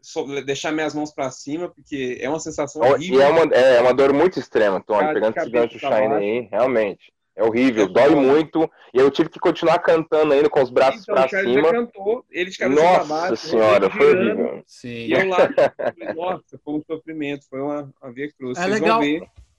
[0.43, 3.19] deixar minhas mãos para cima, porque é uma sensação horrível.
[3.19, 7.13] E é uma, é uma dor muito extrema, Tony, pegando esse gancho Shine aí, realmente.
[7.41, 8.69] É horrível, dói muito.
[8.93, 11.61] E eu tive que continuar cantando ainda com os braços então, pra cima.
[11.61, 14.63] Já cantou, ele de cabeça Nossa baixo, senhora, foi horrível.
[14.67, 15.07] Sim.
[15.07, 15.37] E eu lá,
[16.15, 18.59] nossa, foi um sofrimento, foi uma, uma via cruz.
[18.59, 19.01] É Vocês legal.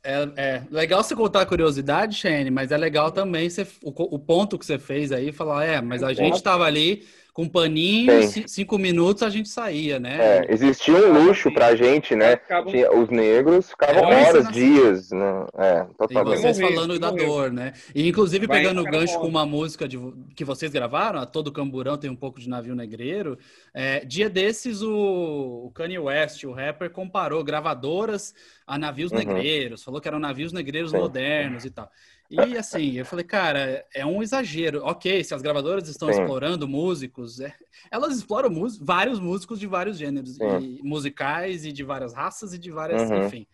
[0.05, 4.19] É, é, legal você contar a curiosidade, Shane, mas é legal também você, o, o
[4.19, 8.13] ponto que você fez aí, falar, é, mas a gente estava ali com paninho,
[8.47, 10.19] cinco minutos a gente saía, né?
[10.21, 12.39] É, existia um luxo pra gente, né?
[12.67, 15.47] Tinha, os negros ficavam é, horas, dias, né?
[15.57, 16.39] É, totalmente.
[16.39, 17.73] E vocês falando da dor, né?
[17.95, 19.99] E inclusive pegando o gancho com uma música de,
[20.37, 23.39] que vocês gravaram, a Todo Camburão tem um pouco de navio negreiro.
[23.73, 28.35] É, dia desses o, o Kanye West, o rapper, comparou gravadoras
[28.67, 29.19] a navios uhum.
[29.19, 30.99] negreiros, falou que eram navios negreiros Sim.
[30.99, 31.91] modernos e tal.
[32.33, 34.83] E assim, eu falei, cara, é um exagero.
[34.85, 36.21] Ok, se as gravadoras estão Sim.
[36.21, 37.55] explorando músicos, é,
[37.91, 42.71] elas exploram vários músicos de vários gêneros, e, musicais e de várias raças e de
[42.71, 43.25] várias, uhum.
[43.25, 43.47] enfim.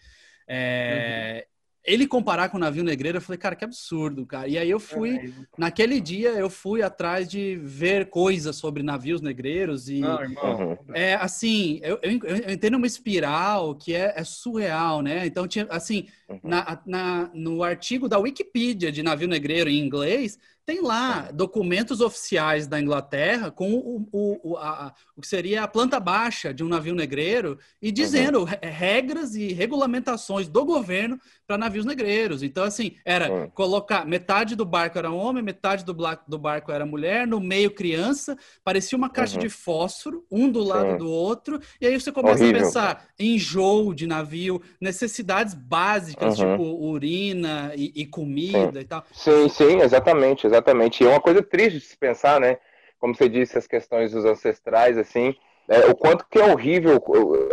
[0.47, 1.58] É, uhum
[1.89, 4.47] ele comparar com o navio negreiro, eu falei, cara, que absurdo, cara.
[4.47, 9.21] E aí eu fui, é naquele dia, eu fui atrás de ver coisas sobre navios
[9.21, 10.79] negreiros e Não, irmão.
[10.95, 15.27] é assim, eu, eu, eu entrei numa espiral que é, é surreal, né?
[15.27, 16.41] Então tinha assim, uhum.
[16.43, 20.39] na, na, no artigo da Wikipedia de navio negreiro em inglês
[20.69, 25.67] tem lá documentos oficiais da Inglaterra com o, o, o, a, o que seria a
[25.67, 28.47] planta baixa de um navio negreiro e dizendo uhum.
[28.61, 32.43] regras e regulamentações do governo para navios negreiros.
[32.43, 33.49] Então, assim, era uhum.
[33.49, 35.97] colocar metade do barco era homem, metade do,
[36.27, 39.41] do, barco era mulher, no meio criança, parecia uma caixa uhum.
[39.41, 42.61] de fósforo, um do lado do outro, e aí você começa Horrível.
[42.61, 49.03] a pensar em enjoo de navio, necessidades básicas, tipo urina e, e comida e tal.
[49.15, 51.03] Sim, sim, exatamente, exatamente exatamente.
[51.03, 52.59] E é uma coisa triste de se pensar, né?
[52.99, 55.35] Como você disse, as questões dos ancestrais, assim,
[55.69, 56.99] é, o quanto que é horrível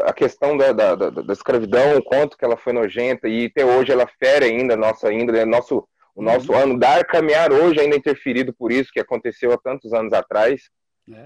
[0.06, 3.66] a questão da, da, da, da, escravidão, o quanto que ela foi nojenta, e até
[3.66, 5.86] hoje ela fere ainda a nossa índole, nosso,
[6.16, 6.60] o nosso uhum.
[6.60, 10.62] andar, caminhar hoje ainda interferido por isso que aconteceu há tantos anos atrás.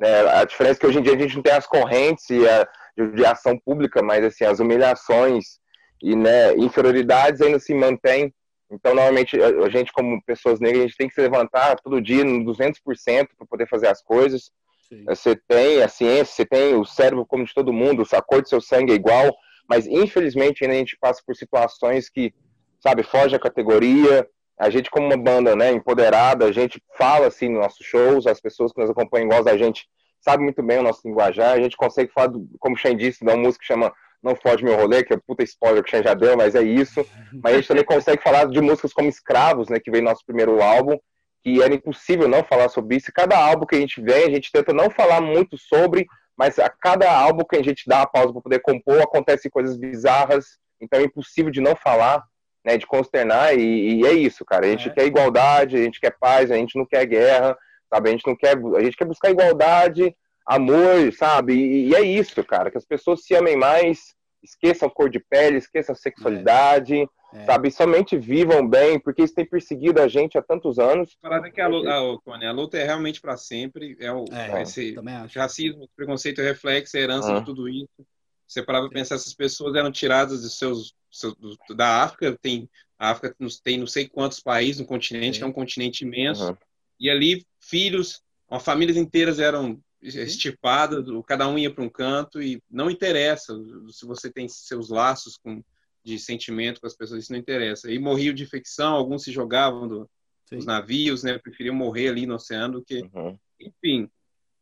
[0.01, 0.07] É.
[0.07, 2.47] É, a diferença é que hoje em dia a gente não tem as correntes e
[2.49, 2.67] a,
[2.97, 5.59] de, de ação pública, mas assim, as humilhações
[6.01, 8.33] e né, inferioridades ainda se mantêm
[8.71, 12.23] então, normalmente, a gente, como pessoas negras, a gente tem que se levantar todo dia
[12.23, 14.51] no 200% para poder fazer as coisas.
[14.87, 15.03] Sim.
[15.05, 18.49] Você tem a ciência, você tem o cérebro como de todo mundo, a cor do
[18.49, 19.35] seu sangue é igual,
[19.67, 22.33] mas infelizmente ainda a gente passa por situações que,
[22.79, 24.27] sabe, foge a categoria.
[24.57, 28.41] A gente, como uma banda né, empoderada, a gente fala assim nos nossos shows, as
[28.41, 29.87] pessoas que nos acompanham igual a gente
[30.21, 33.23] sabe muito bem o nosso linguajar, a gente consegue falar, do, como o Shane disse,
[33.23, 36.13] de uma música que chama não foge meu rolê, que é puta spoiler que já
[36.13, 37.05] deu, mas é isso.
[37.41, 40.61] Mas a gente também consegue falar de músicas como Escravos, né, que veio nosso primeiro
[40.61, 40.97] álbum,
[41.41, 43.09] que era impossível não falar sobre isso.
[43.09, 46.05] E cada álbum que a gente vem, a gente tenta não falar muito sobre,
[46.37, 49.77] mas a cada álbum que a gente dá a pausa para poder compor, acontecem coisas
[49.77, 52.23] bizarras, então é impossível de não falar,
[52.65, 54.65] né, de consternar, e, e é isso, cara.
[54.65, 54.91] A gente é.
[54.93, 57.57] quer igualdade, a gente quer paz, a gente não quer guerra,
[57.89, 58.09] sabe?
[58.09, 60.15] A gente não quer, a gente quer buscar igualdade,
[60.49, 61.53] amor, sabe?
[61.53, 65.57] E, e, é isso, cara, que as pessoas se amem mais, esqueçam cor de pele,
[65.57, 67.45] esqueçam sexualidade, é.
[67.45, 67.67] sabe?
[67.67, 71.15] E somente vivam bem, porque isso tem perseguido a gente há tantos anos.
[71.21, 74.25] A parada é que a luta, a, a luta é realmente para sempre, é o
[74.31, 74.95] é, esse
[75.35, 77.39] racismo, preconceito, reflexo, a herança uhum.
[77.39, 78.05] de tudo isso.
[78.47, 82.67] Você parava para pensar, essas pessoas eram tiradas dos seus, seus do, da África, tem
[82.97, 83.33] a África
[83.63, 86.57] tem não sei quantos países no continente, que é um continente imenso, uhum.
[86.99, 88.21] e ali filhos,
[88.59, 93.53] famílias inteiras eram estipada, cada um ia para um canto e não interessa
[93.91, 95.63] se você tem seus laços com,
[96.03, 97.91] de sentimento com as pessoas, isso não interessa.
[97.91, 100.09] E morriam de infecção, alguns se jogavam do,
[100.49, 101.37] dos navios, né?
[101.37, 103.01] Preferiam morrer ali no oceano do que.
[103.13, 103.37] Uhum.
[103.59, 104.09] Enfim,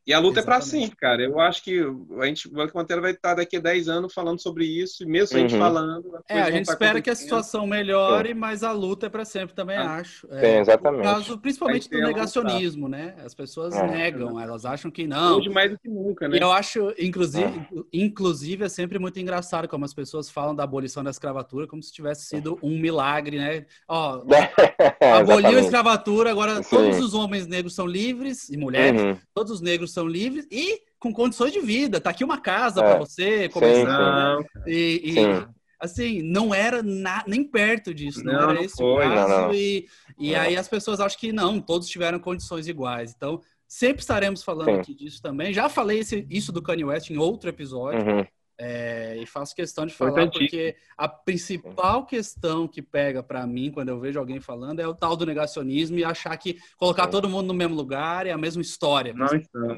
[0.07, 0.39] e a luta Exatamente.
[0.39, 1.21] é para sempre, cara.
[1.21, 1.85] Eu acho que
[2.21, 5.05] a gente, o Banco Pantera vai estar daqui a 10 anos falando sobre isso, e
[5.05, 5.43] mesmo uhum.
[5.43, 5.61] a gente uhum.
[5.61, 6.19] falando.
[6.29, 9.75] É, a gente espera que a situação melhore, mas a luta é para sempre também,
[9.75, 9.95] ah.
[9.95, 10.25] acho.
[10.31, 11.03] É, exatamente.
[11.03, 13.15] caso, principalmente do negacionismo, né?
[13.25, 13.85] As pessoas é.
[13.85, 15.39] negam, elas acham que não.
[15.39, 16.37] Hoje mais do que nunca, né?
[16.37, 17.67] E eu acho, inclusive, é.
[17.91, 21.91] inclusive, é sempre muito engraçado como as pessoas falam da abolição da escravatura como se
[21.91, 23.65] tivesse sido um milagre, né?
[23.89, 24.23] Ó,
[25.19, 26.69] aboliu a escravatura, agora Sim.
[26.69, 29.17] todos os homens negros são livres, e mulheres, uhum.
[29.33, 31.99] todos os negros são livres e com condições de vida.
[31.99, 32.83] Tá aqui uma casa é.
[32.83, 34.37] para você começar.
[34.37, 34.45] Né?
[34.67, 35.47] E, e
[35.79, 39.29] assim, não era na, nem perto disso, não, não era esse foi, o caso.
[39.29, 39.53] Não, não.
[39.53, 39.87] E,
[40.19, 43.13] e aí as pessoas acham que não, todos tiveram condições iguais.
[43.15, 44.79] Então, sempre estaremos falando Sim.
[44.79, 45.51] aqui disso também.
[45.51, 48.05] Já falei esse, isso do Kanye West em outro episódio.
[48.05, 48.25] Uhum.
[48.59, 53.89] É, e faço questão de falar porque a principal questão que pega para mim quando
[53.89, 57.47] eu vejo alguém falando é o tal do negacionismo e achar que colocar todo mundo
[57.47, 59.13] no mesmo lugar é a mesma história.
[59.13, 59.75] Não, então.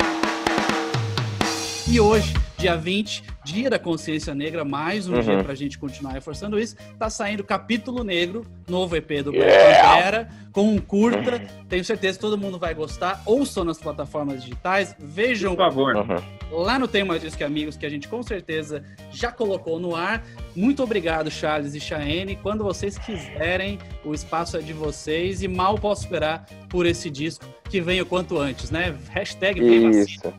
[1.92, 5.22] E hoje, dia 20, Dia da Consciência Negra, mais um uhum.
[5.22, 6.76] dia para a gente continuar reforçando isso.
[7.00, 9.88] Tá saindo Capítulo Negro, novo EP do Black yeah.
[9.88, 11.38] Pantera, com um curta.
[11.38, 11.66] Uhum.
[11.70, 13.24] Tenho certeza que todo mundo vai gostar.
[13.26, 15.56] Ouçam nas plataformas digitais, vejam.
[15.56, 15.96] Por favor.
[15.96, 16.64] Uhum.
[16.64, 19.96] Lá no Tem Mais Disco que Amigos, que a gente com certeza já colocou no
[19.96, 20.22] ar.
[20.54, 22.36] Muito obrigado, Charles e Chaene.
[22.36, 27.46] Quando vocês quiserem, o espaço é de vocês e mal posso esperar por esse disco
[27.70, 28.98] que venha o quanto antes, né?
[29.12, 30.34] Hashtag Isso.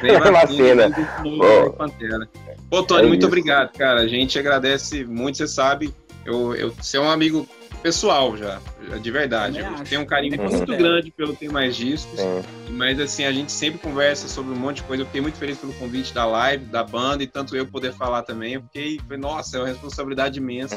[0.00, 0.88] Vem vacina.
[1.76, 2.28] vacina.
[2.70, 3.28] Pô, Tony, é muito isso.
[3.28, 4.00] obrigado, cara.
[4.00, 5.94] A gente agradece muito, você sabe.
[6.24, 7.48] Eu, eu, você é um amigo
[7.82, 8.60] pessoal já,
[9.00, 9.58] de verdade.
[9.58, 12.20] Eu tenho um carinho muito grande pelo Tem Mais Discos,
[12.70, 15.02] mas assim, a gente sempre conversa sobre um monte de coisa.
[15.02, 18.22] Eu fiquei muito feliz pelo convite da live, da banda, e tanto eu poder falar
[18.22, 18.54] também.
[18.54, 20.76] Eu fiquei, nossa, é uma responsabilidade imensa.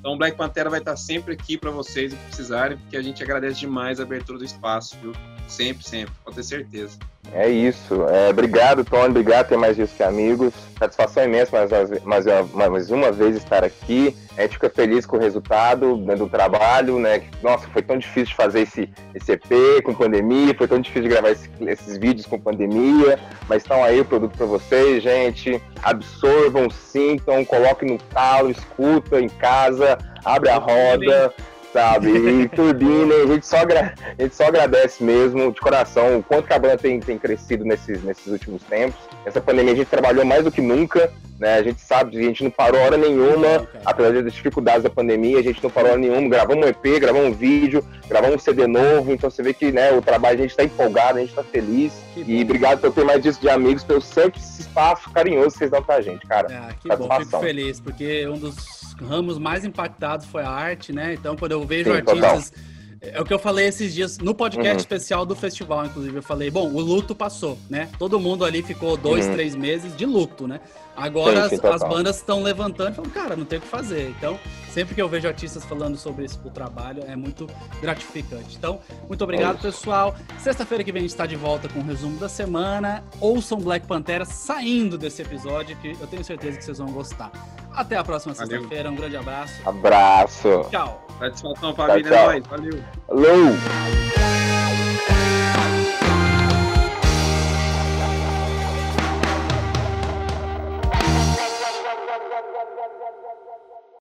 [0.00, 3.60] Então, Black Pantera vai estar sempre aqui para vocês, se precisarem, porque a gente agradece
[3.60, 5.12] demais a abertura do espaço, viu?
[5.48, 6.98] Sempre, sempre, pode ter certeza.
[7.32, 8.04] É isso.
[8.08, 9.08] É, obrigado, Tony.
[9.08, 10.54] Obrigado, ter mais disso que amigos.
[10.78, 12.24] Satisfação imensa mais, mais,
[12.54, 14.16] mais uma vez estar aqui.
[14.36, 17.22] A gente fica feliz com o resultado né, do trabalho, né?
[17.42, 21.08] Nossa, foi tão difícil de fazer esse, esse EP com pandemia, foi tão difícil de
[21.08, 23.18] gravar esse, esses vídeos com pandemia,
[23.48, 25.60] mas estão aí o produto para vocês, gente.
[25.82, 31.34] Absorvam, sintam, coloquem no talo, escuta em casa, abre a roda
[31.72, 32.10] sabe?
[32.10, 36.52] E turbina, a gente, só a gente só agradece mesmo, de coração, o quanto que
[36.52, 38.98] a banda tem, tem crescido nesses, nesses últimos tempos.
[39.24, 41.54] Essa pandemia a gente trabalhou mais do que nunca, né?
[41.54, 45.42] A gente sabe, a gente não parou hora nenhuma, apesar das dificuldades da pandemia, a
[45.42, 46.28] gente não parou hora nenhuma.
[46.28, 49.92] Gravamos um EP, gravamos um vídeo, gravamos um CD novo, então você vê que né,
[49.92, 51.92] o trabalho a gente está empolgado, a gente está feliz.
[52.16, 55.70] E obrigado por ter mais disso de amigos, pelo sempre esse espaço carinhoso que vocês
[55.70, 56.48] dão pra gente, cara.
[56.50, 61.14] Ah, que bom, fico feliz, porque um dos ramos mais impactados foi a arte, né?
[61.14, 62.50] Então, quando eu vejo Sim, artistas.
[62.50, 62.78] Total.
[63.00, 64.78] É o que eu falei esses dias no podcast uhum.
[64.78, 66.16] especial do festival, inclusive.
[66.16, 67.88] Eu falei, bom, o luto passou, né?
[67.98, 69.34] Todo mundo ali ficou dois, uhum.
[69.34, 70.60] três meses de luto, né?
[70.98, 73.68] Agora sim, sim, as, as, bandas estão levantando e falam, cara, não tem o que
[73.68, 74.10] fazer.
[74.10, 74.38] Então,
[74.72, 77.46] sempre que eu vejo artistas falando sobre esse o trabalho, é muito
[77.80, 78.56] gratificante.
[78.56, 80.16] Então, muito obrigado, é pessoal.
[80.38, 83.04] Sexta-feira que vem a gente está de volta com o resumo da semana.
[83.20, 87.30] Ouçam Black Pantera saindo desse episódio, que eu tenho certeza que vocês vão gostar.
[87.72, 88.90] Até a próxima sexta-feira.
[88.90, 89.54] Um grande abraço.
[89.64, 90.66] Abraço.
[90.70, 91.06] Tchau.
[91.18, 92.10] Satisfação, família.
[92.10, 92.50] Tchau, tchau.
[92.50, 92.82] Valeu.
[93.06, 94.47] Valeu.